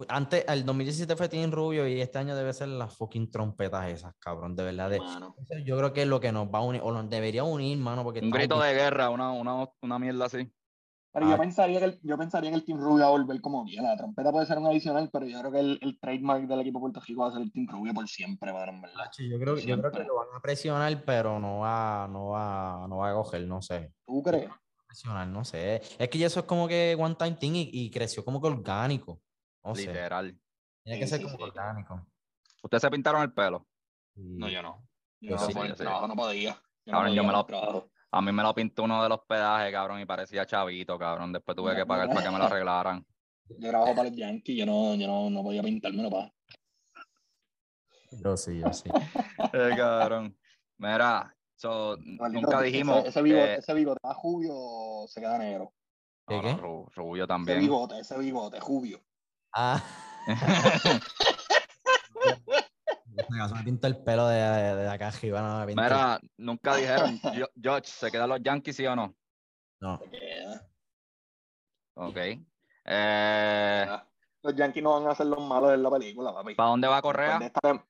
[0.09, 4.13] Antes, el 2017 fue Team Rubio y este año debe ser las fucking trompetas esas,
[4.19, 4.89] cabrón, de verdad.
[4.89, 4.99] de-
[5.65, 8.03] yo creo que es lo que nos va a unir, o nos debería unir, mano,
[8.03, 10.51] porque Un grito de guerra, una, una, una mierda así.
[11.13, 11.37] Pero yo Ah.
[11.39, 13.83] pensaría que el, yo pensaría que el Team Rubio va a volver como bien.
[13.83, 16.79] La trompeta puede ser un adicional, pero yo creo que el, el trademark del equipo
[16.79, 19.03] de Puerto Rico va a ser el Team Rubio por siempre, mano, en verdad.
[19.19, 22.97] Yo creo, yo creo que lo van a presionar, pero no va, no va, no
[22.99, 23.91] va a coger, no sé.
[24.07, 24.49] ¿Tú crees?
[24.87, 25.81] Presionar, no sé.
[25.99, 28.47] Es que ya eso es como que one time thing y, y creció como que
[28.47, 29.19] orgánico.
[29.63, 29.87] No sé.
[29.87, 30.39] Literal.
[30.83, 31.43] Tiene que Sí, ser como sí.
[31.43, 32.07] orgánico.
[32.63, 33.67] ¿Ustedes se pintaron el pelo?
[34.15, 34.87] No, yo no.
[35.19, 35.83] Yo, Yo no, sí, por yo el sí.
[35.83, 36.53] trabajo no podía.
[36.85, 37.91] Yo Cabrón, yo podía me lo- el trabajo.
[38.13, 41.31] A mí me lo pintó uno de los pedajes, cabrón, y parecía chavito, cabrón.
[41.31, 43.05] Después tuve que pagar para que me lo arreglaran.
[43.57, 46.33] Yo trabajo para los Yankees, yo no, yo no, no podía pintármelo para.
[48.11, 48.89] Yo sí, yo sí.
[49.53, 50.37] Eh, cabrón.
[50.77, 52.99] Mira, so, nunca dijimos.
[52.99, 55.73] Ese, ese bigote, que- ese bigote ¿va jubio se queda negro.
[56.27, 56.53] ¿Qué, No, qué?
[56.55, 57.59] no, Ru- Rubio Ese también.
[57.59, 59.01] bigote, ese bigote, jubio.
[59.53, 59.81] Ah.
[63.47, 67.19] Se me pinta el pelo de, de, de acá arriba, no me Mira, nunca dijeron,
[67.35, 69.15] "Yo- George, ¿se quedan los Yankees sí o no?
[69.79, 69.97] No.
[69.99, 70.69] Se queda.
[71.95, 72.17] Ok.
[72.85, 73.85] Eh,
[74.43, 76.55] Los Yankees no van a ser los malos en la película, papi.
[76.55, 77.39] ¿Para dónde va Correa?
[77.39, 77.85] de esta,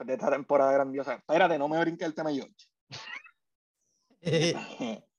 [0.00, 1.14] de esta temporada grandiosa.
[1.14, 2.66] Espérate, no me brinque el tema de George.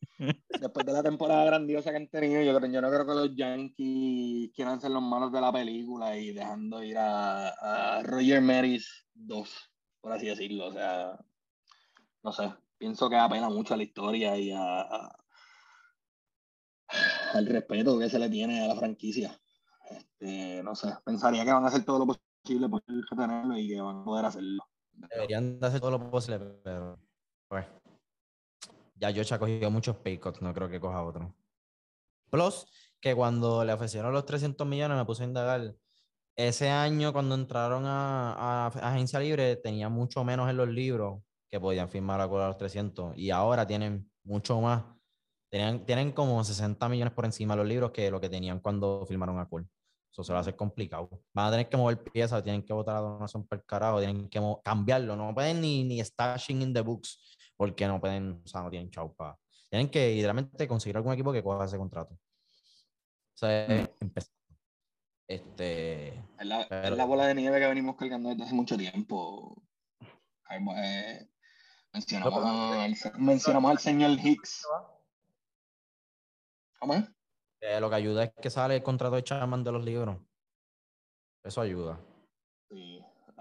[0.59, 3.35] Después de la temporada grandiosa que han tenido, yo, creo, yo no creo que los
[3.35, 9.07] Yankees quieran ser los malos de la película y dejando ir a, a Roger Maris
[9.13, 10.67] 2, por así decirlo.
[10.67, 11.17] O sea,
[12.23, 15.15] no sé, pienso que apela mucho a la historia y a, a-
[17.33, 19.39] al respeto que se le tiene a la franquicia.
[19.89, 23.81] Este, no sé, pensaría que van a hacer todo lo posible por retenerlo y que
[23.81, 24.63] van a poder hacerlo.
[25.09, 26.99] Deberían de hacer todo lo posible, pero
[27.47, 27.65] pues
[28.95, 31.35] ya George ha cogido muchos pay cuts, no creo que coja otro.
[32.29, 32.65] Plus,
[32.99, 35.75] que cuando le ofrecieron los 300 millones me puse a indagar.
[36.35, 41.21] Ese año, cuando entraron a, a Agencia Libre, tenía mucho menos en los libros
[41.53, 43.15] que podían firmar a los 300.
[43.15, 44.83] Y ahora tienen mucho más.
[45.51, 49.05] Tenían, tienen como 60 millones por encima de los libros que lo que tenían cuando
[49.05, 49.67] firmaron a Cole.
[50.11, 51.09] Eso se va a hacer complicado.
[51.33, 54.41] Van a tener que mover piezas, tienen que votar la donación por carajo, tienen que
[54.63, 55.15] cambiarlo.
[55.15, 57.32] No pueden ni, ni stashing in the books
[57.67, 59.39] porque no pueden, o sea, no tienen chaupa.
[59.69, 62.13] Tienen que literalmente conseguir algún equipo que coja ese contrato.
[62.13, 63.65] O sea,
[63.99, 64.33] empezar.
[65.27, 66.09] Este.
[66.09, 69.63] Es la, es Pero- la bola de nieve que venimos cargando desde hace mucho tiempo.
[70.49, 71.27] Eh,
[71.93, 74.67] mencionamos, No, al, mencionamos al señor Hicks.
[76.79, 77.05] ¿Cómo es?
[77.61, 80.17] eh, lo que ayuda es que sale el contrato de Chapman de los libros.
[81.43, 81.97] Eso ayuda.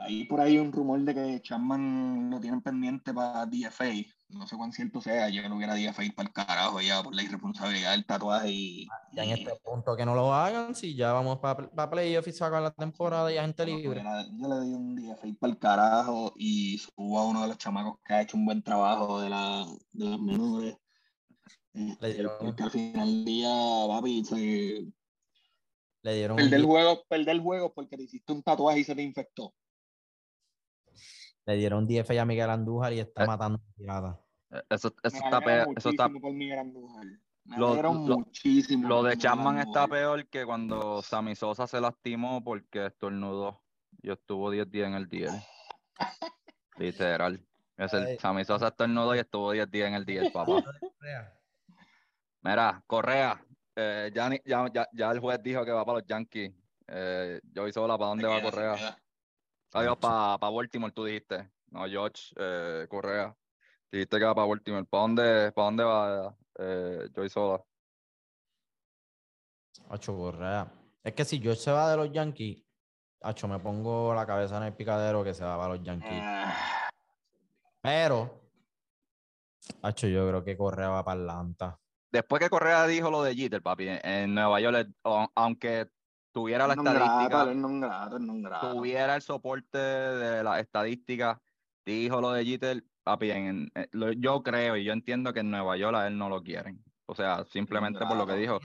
[0.04, 3.92] Hay por ahí un rumor de que Chapman lo tienen pendiente para DFA.
[4.30, 5.28] No sé cuán cierto sea.
[5.28, 8.88] Yo no hubiera DFA para el carajo ya por la irresponsabilidad del tatuaje y.
[9.12, 12.26] Ya en y- este punto que no lo hagan, si ya vamos para pa playoff
[12.26, 14.02] y sacan la temporada y gente libre.
[14.02, 17.58] le- Yo le doy un DFA para el carajo y subo a uno de los
[17.58, 20.76] chamacos que ha hecho un buen trabajo de, la, de las menores.
[21.74, 23.50] Este, dieron- porque al final del día,
[23.88, 24.86] papi, se-
[26.02, 28.84] Le dieron un perder el hit- juego, perder juego porque te hiciste un tatuaje y
[28.84, 29.54] se te infectó.
[31.46, 34.16] Le dieron 10 a Miguel Andújar y está Eh, matando piratas.
[34.50, 35.68] Eh, Eso, eso Me está peor.
[35.76, 37.04] Eso está, muchísimo por Miguel Andújar.
[37.44, 38.88] Me Lo- lo- muchísimo.
[38.88, 43.62] lo de Chapman está peor que cuando Sammy Sosa se lastimó porque estornudó
[44.00, 45.42] y estuvo 10 días en el DL.
[46.76, 47.44] Literal.
[47.76, 48.18] Es el.
[48.18, 50.52] Sammy Sosa estornudó y estuvo 10 días en el día, papá.
[52.42, 53.44] Mira, Correa,
[53.76, 56.52] eh, ya, ya, ya, ya el juez dijo que va para los Yankees.
[56.88, 58.98] Eh, yo hice sola, ¿para dónde va queda, se Correa?
[59.74, 61.50] Adiós, para Baltimore, tú dijiste.
[61.70, 63.34] No, George, eh, Correa.
[63.90, 64.84] Dijiste que va para Baltimore.
[64.84, 67.62] ¿Para dónde, para dónde va eh, Joey Sola?
[69.88, 70.70] Hacho Correa.
[71.02, 72.62] Es que si George se va de los Yankees,
[73.22, 76.20] Hacho, me pongo la cabeza en el picadero que se va para los Yankees.
[76.22, 76.90] Ah,
[77.80, 78.42] Pero,
[79.82, 81.78] Hacho, yo creo que Correa va para Atlanta.
[82.10, 84.90] Después que Correa dijo lo de Jeter, papi, en, Nueva York,
[85.34, 85.88] aunque
[86.32, 87.44] tuviera la estadística,
[88.72, 91.40] tuviera el soporte de la estadística,
[91.86, 95.50] dijo lo de Jeter, papi, en- en- lo- yo creo y yo entiendo que en
[95.50, 96.82] Nueva York a él no lo quieren.
[97.06, 98.58] O sea, simplemente por lo que dijo.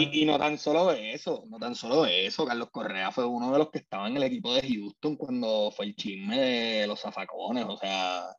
[0.00, 3.70] Y no tan solo eso, no tan solo eso, Carlos Correa fue uno de los
[3.70, 7.76] que estaba en el equipo de Houston cuando fue el chisme de los zafacones, o
[7.76, 8.34] sea,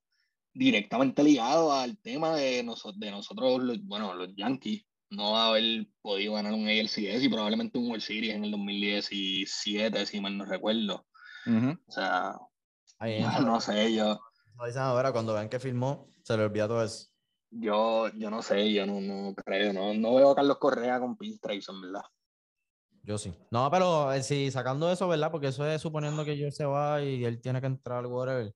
[0.53, 6.33] directamente ligado al tema de, noso- de nosotros, los- bueno, los Yankees, no haber podido
[6.33, 11.05] ganar un ALCS y probablemente un World Series en el 2017, si mal no recuerdo.
[11.87, 12.35] O sea,
[12.99, 14.19] Ahí no sé, yo,
[14.57, 17.07] Lo dicen ahora, cuando ven que filmó, se le olvida todo eso.
[17.51, 21.17] yo, yo no sé, yo no, no creo, no, no veo a Carlos Correa con
[21.17, 22.03] pinstripes, en verdad.
[23.03, 23.33] Yo sí.
[23.51, 25.31] No, pero eh, sí, sacando eso, ¿verdad?
[25.31, 28.53] Porque eso es suponiendo que George se va y él tiene que entrar al whatever.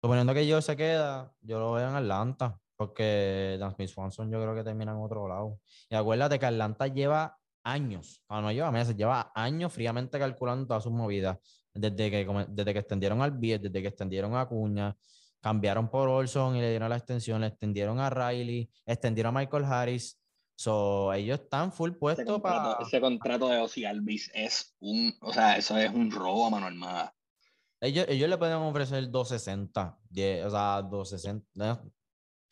[0.00, 2.58] Suponiendo que George se queda, yo lo veo en Atlanta.
[2.86, 5.60] Porque Dan Smith Swanson yo creo que termina en otro lado.
[5.88, 10.82] Y acuérdate que Atlanta lleva años, o no lleva meses, lleva años fríamente calculando todas
[10.82, 11.38] sus movidas.
[11.72, 14.96] Desde que, desde que extendieron al Bies, desde que extendieron a Cuña,
[15.40, 19.64] cambiaron por Olson y le dieron la extensión, le extendieron a Riley, extendieron a Michael
[19.64, 20.20] Harris.
[20.56, 22.78] So, ellos están full Ese puestos para.
[22.80, 26.66] ese contrato de Ozzy Alvis es un, o sea, eso es un robo a mano
[26.66, 27.12] armada.
[27.80, 31.82] Ellos, ellos le pueden ofrecer 260, 10, o sea, 260.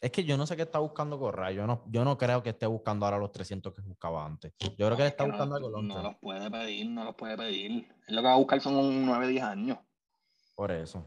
[0.02, 1.52] Es que yo no sé qué está buscando Correa.
[1.52, 4.52] Yo no, yo no creo que esté buscando ahora los 300 que buscaba antes.
[4.58, 7.04] Yo creo que él Es está que buscando no, algo no los puede pedir, no
[7.04, 7.88] los puede pedir.
[8.08, 9.78] Él lo que va a buscar son un 9, 10 años.
[10.56, 11.06] Por eso.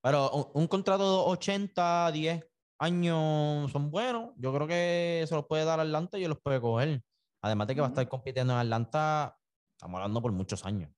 [0.00, 2.46] Pero un, un contrato de 80, 10
[2.78, 4.30] años son buenos.
[4.36, 7.02] Yo creo que se los puede dar Atlanta y ellos los puede coger.
[7.42, 9.36] Además de que va a estar compitiendo en Atlanta,
[9.72, 10.95] estamos hablando por muchos años.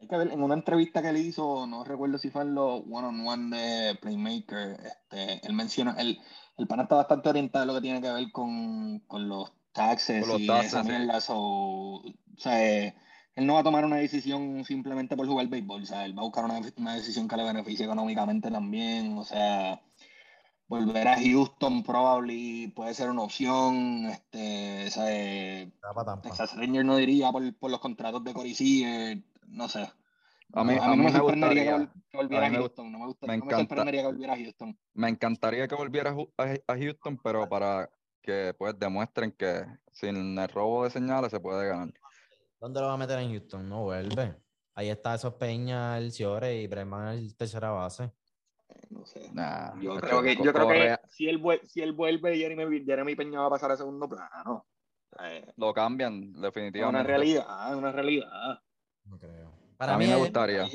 [0.00, 2.82] Hay que ver, en una entrevista que él hizo, no recuerdo si fue en los
[2.90, 6.20] one-on-one de Playmaker, este, él menciona, el,
[6.58, 10.20] el pana está bastante orientado en lo que tiene que ver con, con los taxes
[10.20, 11.18] Con los y taxes, esa mierda.
[11.28, 12.02] o
[12.36, 12.86] sea,
[13.36, 16.22] él no va a tomar una decisión simplemente por jugar béisbol, o sea, él va
[16.22, 19.80] a buscar una, una decisión que le beneficie económicamente también, o sea,
[20.68, 24.90] volver a Houston probablemente puede ser una opción, este.
[26.22, 29.90] Texas Rangers no diría por, por los contratos de Corey Seager, no sé.
[30.52, 32.92] A mí- a no mí me sorprendería que gustaría- vol- que volviera a Houston.
[32.92, 34.78] No me, gusta, me no me encanta- sorprendería que volviera a Houston.
[34.94, 37.90] Me encantaría que volviera a a, Houston, pero para
[38.22, 41.92] que pues demuestren que sin el robo de señales se puede ganar.
[42.60, 43.68] ¿Dónde lo va a meter en Houston?
[43.68, 44.36] No vuelve.
[44.74, 48.12] Ahí está esos Peña, el Ciore y Breman el tercera base.
[48.90, 49.30] No sé.
[49.32, 53.14] Nah, Yo creo que, yo creo que si, él vuelve, si él vuelve, Jeremy, Jeremy
[53.16, 54.66] Peña va a pasar a segundo plano.
[55.22, 57.02] Eh, lo cambian es una definitivamente.
[57.08, 58.60] realidad, es una realidad.
[59.06, 59.52] No creo.
[59.76, 60.66] Para a mí, me gustaría.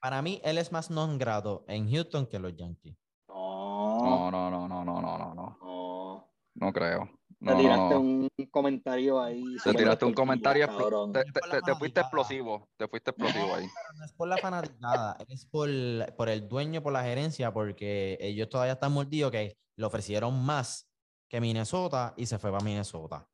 [0.00, 2.96] Para mí, él es más non grado en Houston que los Yankees.
[3.28, 6.28] No, no, no, no, no, no, no, no.
[6.54, 7.08] No creo.
[7.40, 9.44] No, te tiraste un comentario ahí.
[9.62, 10.66] Te tiraste un comentario.
[11.12, 12.68] Te, te, te, fuiste explosivo.
[12.76, 13.66] Te fuiste explosivo ahí.
[13.96, 15.68] No es por la fanaticada, es por,
[16.16, 20.88] por, el dueño, por la gerencia, porque ellos todavía están mordidos que le ofrecieron más
[21.28, 23.28] que Minnesota y se fue para Minnesota.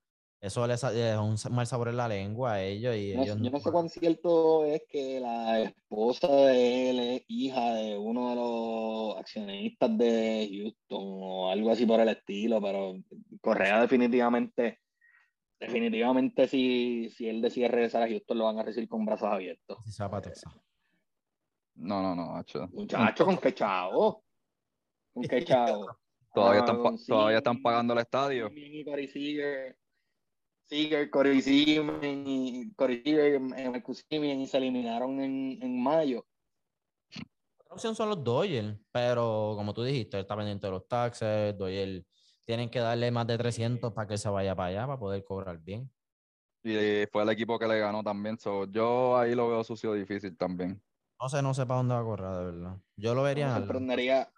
[0.44, 3.50] Eso les dejó un mal sabor en la lengua a ellos y No- ellos yo
[3.50, 8.36] no sé cuán cierto es que la esposa de él es hija de uno de
[8.36, 12.92] los accionistas de Houston o algo así por el estilo, pero
[13.40, 14.80] Correa definitivamente,
[15.58, 19.78] definitivamente si, si él decide regresar a Houston lo van a recibir con brazos abiertos.
[20.20, 20.52] Texas.
[21.74, 22.68] No, no, no, macho.
[22.70, 24.22] Muchacho, ¿con qué chavo?
[25.14, 25.86] ¿Con qué chavo?
[26.34, 28.50] Todavía Ah, están, todavía están pagando el estadio.
[28.52, 28.84] Y
[30.66, 31.10] Seager.
[31.10, 36.26] Corey Seaman y Corey Seager, eh, Marcus y se eliminaron en, en mayo.
[37.58, 41.56] Otra opción son los Dodgers, pero como tú dijiste, él está pendiente de los taxes,
[41.56, 42.04] Dodgers
[42.44, 45.58] tienen que darle más de 300 para que se vaya para allá, para poder cobrar
[45.58, 45.90] bien.
[46.62, 48.38] Y fue el equipo que le ganó también.
[48.38, 50.82] so, yo ahí lo veo sucio difícil también.
[51.20, 52.76] No sé, no sé para dónde va a correr, de verdad.
[52.96, 54.32] Yo lo vería No me sorprendería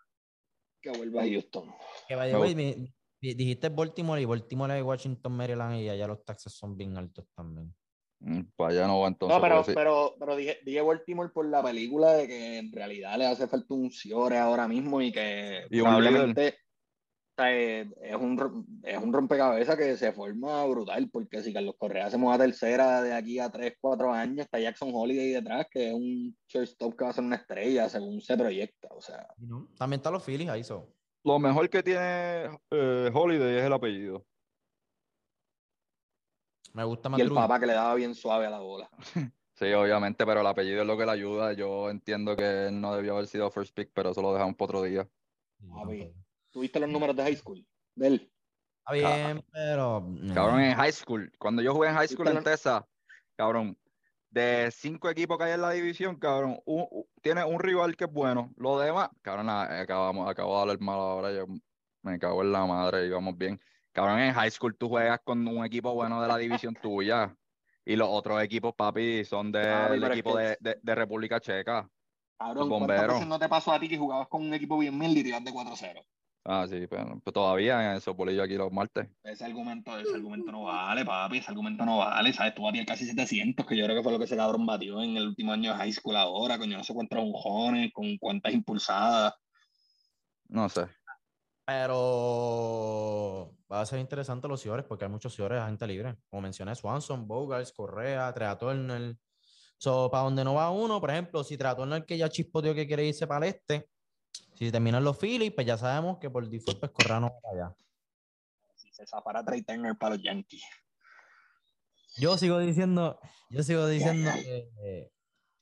[0.80, 1.72] que vuelva a Houston.
[2.08, 2.94] Que Me way, mi-
[3.34, 7.74] dijiste Baltimore y Baltimore es Washington, Maryland y allá los taxes son bien altos también.
[8.20, 9.36] Mm, Para allá no va entonces.
[9.36, 9.74] No, pero, porque sí.
[9.74, 13.74] pero, pero dije, dije Baltimore por la película de que en realidad le hace falta
[13.74, 16.56] un Ciore ahora mismo y que Y probablemente
[17.38, 21.74] o sea, eh, es, un, es un rompecabezas que se forma brutal, porque si Carlos
[21.76, 25.66] Correa se mueve a tercera de aquí a 3, 4 años, está Jackson Holiday detrás,
[25.70, 28.88] que es un shortstop que va a ser una estrella según se proyecta.
[28.92, 30.95] O sea, Y no, También están los Phillies ahí, so.
[31.26, 34.24] Lo mejor que tiene eh, Holiday es el apellido.
[36.72, 38.88] Me gusta más y el papá que le daba bien suave a la bola.
[39.58, 41.54] Sí, obviamente, pero el apellido es lo que le ayuda.
[41.54, 44.66] Yo entiendo que él no debió haber sido first pick, pero eso lo dejamos para
[44.66, 45.08] otro día.
[46.50, 47.66] ¿Tuviste los números de high school?
[47.94, 48.32] De él.
[48.80, 50.06] Está bien, pero.
[50.34, 52.86] Cabrón, en high school, cuando yo jugué en high school en Tesa,
[53.34, 53.78] cabrón,
[54.36, 58.04] de cinco equipos que hay en la división, cabrón, un- un- tiene un rival que
[58.04, 58.52] es bueno.
[58.58, 61.46] Lo demás, cabrón, acabamos, acabo de hablar mal ahora, yo
[62.02, 63.58] me cago en la madre, íbamos bien.
[63.92, 67.34] Cabrón, en high school tú juegas con un equipo bueno de la división tuya.
[67.88, 71.88] Y los otros equipos, papi, son del equipo de, de- de República Checa.
[72.38, 73.26] Cabrón, Los ¿cuántas bomberos.
[73.26, 75.50] no te pasó a ti que jugabas con un equipo bien mil y tiras de
[75.52, 76.04] 4-0?
[76.48, 79.08] Ah, sí, pero, pero todavía en esos bolillos aquí los martes.
[79.24, 82.54] Ese argumento, ese argumento no vale, papi, ese argumento no vale, ¿sabes?
[82.54, 85.16] Tú batías casi 700, que yo creo que fue lo que ese cabrón batió en
[85.16, 88.54] el último año de high school ahora, con yo no sé cuántos unjones, con cuántas
[88.54, 89.34] impulsadas.
[90.48, 90.86] No sé.
[91.64, 96.14] Pero va a ser interesante los Ciores porque hay muchos Ciores de gente libre.
[96.30, 99.16] Como mencioné, Swanson, Bogarts, Correa, Trea Turner.
[99.78, 102.86] So, para donde no va uno, por ejemplo, si Trea Turner que ya chispoteó que
[102.86, 103.88] quiere irse para el este,
[104.54, 107.64] si terminan los Phillies, pues ya sabemos que por default pues Correa no va para
[107.66, 107.76] allá.
[108.76, 110.62] Si se zafara Trey Turner para los Yankees.
[112.18, 113.18] Yo sigo diciendo,
[113.50, 115.12] yo sigo diciendo que eh,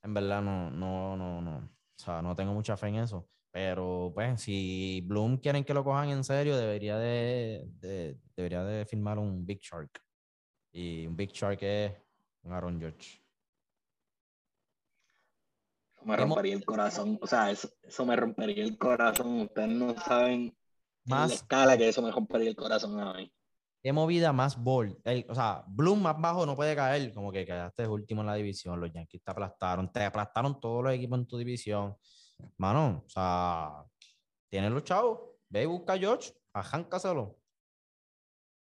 [0.03, 1.57] en verdad no, no, no, no.
[1.59, 3.29] O sea, no tengo mucha fe en eso.
[3.51, 8.85] Pero pues si Bloom quieren que lo cojan en serio, debería de, de- debería de
[8.85, 10.01] firmar un Big Shark.
[10.73, 11.93] Y un Big Shark es
[12.43, 13.24] un Aaron George.
[16.05, 19.41] Me rompería el corazón, o sea, eso, eso me rompería el corazón.
[19.43, 20.57] Ustedes no saben
[21.07, 23.33] la Más, escala que eso me rompería el corazón a mí.
[23.83, 24.97] qué movida más bold.
[25.05, 28.35] El- o sea, Bloom más bajo no puede caer, como que quedaste último en la
[28.35, 28.81] división.
[28.81, 31.95] Los Yankees te aplastaron, te aplastaron todos los equipos en tu división.
[32.57, 33.85] Mano, o sea,
[34.49, 37.39] tienes los chavos, ve y busca a George, ajáncaselo.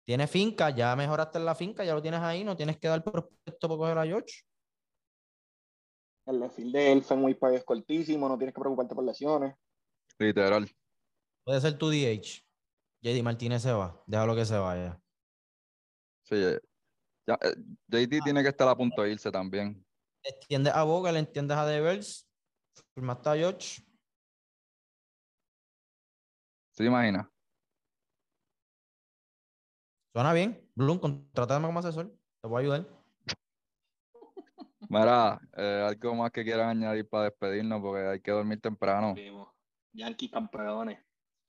[0.05, 3.03] Tienes finca, ya mejoraste en la finca, ya lo tienes ahí, no tienes que dar
[3.05, 4.43] prospecto por coger a George.
[6.29, 9.55] El desfile de él, Fenway Park es cortísimo, no tienes que preocuparte por lesiones.
[10.19, 10.69] Literal.
[11.43, 12.45] Puede ser tu DH.
[13.01, 15.01] JD Martínez se va, déjalo que se vaya.
[16.25, 16.61] Sí, eh,
[17.27, 17.55] ya, eh,
[17.87, 19.83] JD tiene que estar a punto de irse también.
[20.23, 22.29] Entiendes a Boga, le entiendes a Devers,
[22.95, 23.83] firmaste a George.
[26.73, 27.33] ¿Se imagina?
[30.13, 30.71] Suena bien.
[30.75, 32.15] Bloom, contrátame como asesor.
[32.43, 32.98] Te voy a ayudar.
[34.89, 39.15] Mira, eh, algo más que quieran añadir para despedirnos porque hay que dormir temprano.
[39.15, 39.49] Vimos.
[39.93, 40.99] Yankees campeones.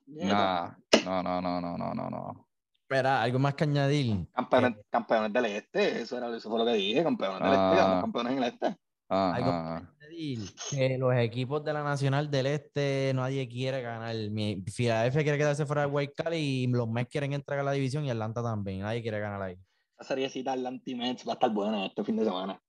[0.07, 0.71] Nah,
[1.05, 2.47] no, no, no, no, no, no, no.
[2.81, 4.27] Espera, algo más que añadir.
[4.33, 7.99] Campeones, campeones del este, eso, era, eso fue lo que dije, campeones del este, Ah.
[8.01, 8.77] campeones en el este.
[9.07, 13.47] Ah, Algo ah, más que añadir, que los equipos de la Nacional del Este nadie
[13.47, 14.15] quiere ganar.
[14.31, 17.71] Mi, Philadelphia quiere quedarse fuera de White Cali y los Mets quieren entrar a la
[17.71, 18.81] división y Atlanta también.
[18.81, 19.57] Nadie quiere ganar ahí.
[19.99, 22.59] Esa seriecita Atlanta Mets va a estar buena este fin de semana.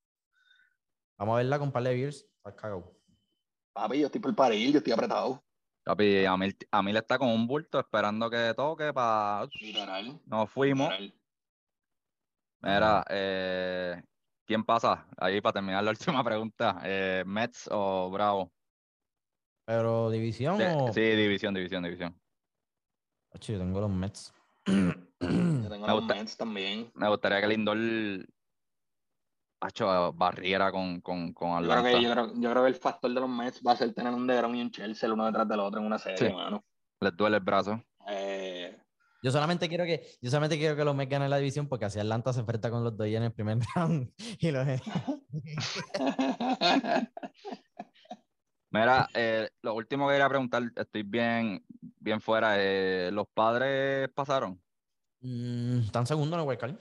[1.21, 2.27] Vamos a verla con par de beers.
[2.39, 2.97] Está cagado.
[3.75, 5.45] Papi, yo estoy por parir, yo estoy apretado.
[5.85, 9.47] Papi, a mí, a mí le está con un bulto esperando que toque para...
[9.61, 10.19] Literal.
[10.25, 10.89] Nos fuimos.
[10.99, 11.15] literal.
[12.63, 14.03] Mira, eh,
[14.47, 15.07] ¿quién pasa?
[15.19, 15.91] Ahí para terminar la
[16.21, 16.81] última pregunta.
[16.85, 18.51] Eh, ¿Mets o Bravo?
[19.67, 20.93] Pero división Sí, o.
[20.93, 22.19] sí, división, división, división.
[23.33, 24.33] Ocho, yo tengo los Mets.
[24.67, 24.75] Yo
[25.21, 26.15] tengo Me los gusta.
[26.15, 26.91] Mets también.
[26.95, 27.77] Me gustaría que Lindor
[29.69, 31.99] hecho barriera con, con, con Yo creo, Atlanta.
[31.99, 34.13] que, yo, creo, yo creo que el factor de los Mets va a ser tener
[34.15, 36.33] un DeGrom y un Chelsea el uno detrás del otro en una serie, Sí.
[36.35, 36.65] mano.
[37.01, 37.83] Les duele el brazo.
[38.09, 38.77] Eh,
[39.23, 41.99] Yo solamente quiero que, yo solamente quiero que los Mets ganen la división porque así
[42.01, 44.11] Atlanta se enfrenta con los Dodgers en el primer round.
[44.39, 44.67] Y los...
[48.73, 51.65] Mira, eh, lo último que quería preguntar, estoy bien,
[51.99, 52.55] bien fuera.
[52.57, 54.63] eh, ¿Los padres pasaron?
[55.21, 56.77] Mm, están segundos en el Wild Card.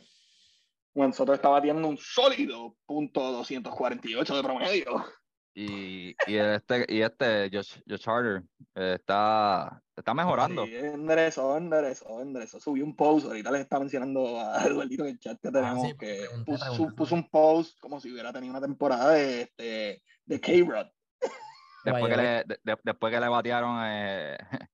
[0.93, 5.05] Juan Soto está batiendo un sólido punto 248 de promedio.
[5.53, 8.43] Y, y este, y este Josh, Josh Harder,
[8.75, 10.65] eh, está, está mejorando.
[10.65, 12.59] Sí, enderezó, enderezó, enderezó.
[12.59, 15.87] Subí un post, ahorita les está mencionando a Eduardito en el chat que tenemos, Ah,
[15.87, 16.95] sí, que pregunté, puso, pregunté.
[16.95, 20.87] puso un post como si hubiera tenido una temporada de, este, de K-Rod.
[21.83, 24.37] Después que, le, de- de- después que le batearon, eh,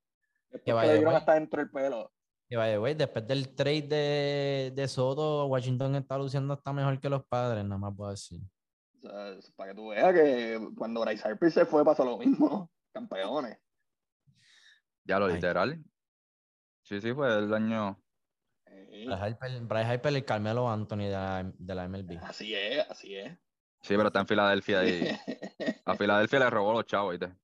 [0.52, 2.12] Después Que que le dieron hasta dentro del pelo.
[2.56, 7.02] Que Y vaya, güey, después del trade de, de Soto, Washington está luciendo hasta mejor
[7.02, 8.40] que los padres, nada más puedo decir.
[9.04, 12.72] O sea, para que tú veas que cuando Bryce Harper se fue pasó lo mismo.
[12.94, 13.58] Campeones.
[15.04, 15.34] Ya lo Ay.
[15.34, 15.84] literal.
[16.84, 18.02] Sí, sí, fue el año.
[18.66, 19.06] Sí.
[19.06, 22.20] Bryce Harper, Bryce Harper y Carmelo Anthony de la, de la MLB.
[22.24, 23.38] Así es, así es.
[23.82, 25.10] Sí, pero está en Filadelfia y
[25.86, 27.36] a Filadelfia le robó los chavos, ¿viste?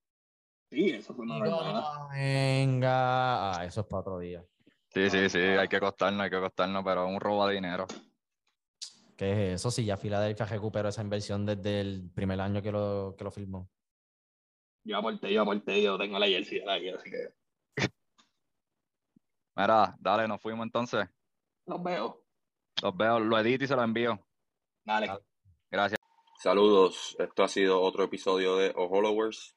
[0.72, 4.42] Sí, eso fue una como venga, ah, eso es para otro día.
[4.94, 7.88] Sí, sí, sí, hay que costarnos, hay que costarnos, pero es un robo de dinero.
[9.16, 9.72] ¿Qué es eso?
[9.72, 13.70] Si ya Filadelfia recuperó esa inversión desde el primer año que lo, que lo firmó.
[14.84, 17.34] Yo aporté, yo aporté, yo tengo la jersey de la aquí, así que
[19.56, 21.08] Mira, dale, nos fuimos entonces.
[21.68, 22.26] los veo.
[22.82, 24.20] Los veo, lo edito y se lo envío.
[24.84, 25.08] Dale.
[25.08, 25.22] Dale.
[25.70, 26.00] Gracias.
[26.40, 29.56] Saludos, esto ha sido otro episodio de Followers.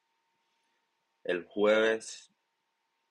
[1.24, 2.34] El jueves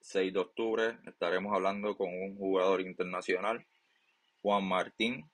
[0.04, 3.66] 6 de octubre estaremos hablando con un jugador internacional,
[4.42, 5.30] Juan Martín,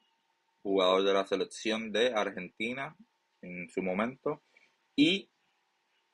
[0.63, 2.97] jugador de la selección de Argentina
[3.43, 4.43] en su momento
[4.95, 5.29] y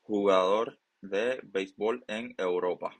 [0.01, 2.97] jugador de béisbol en Europa.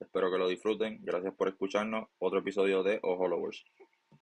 [0.00, 0.98] Espero que lo disfruten.
[1.02, 2.08] Gracias por escucharnos.
[2.18, 3.64] Otro episodio de Followers.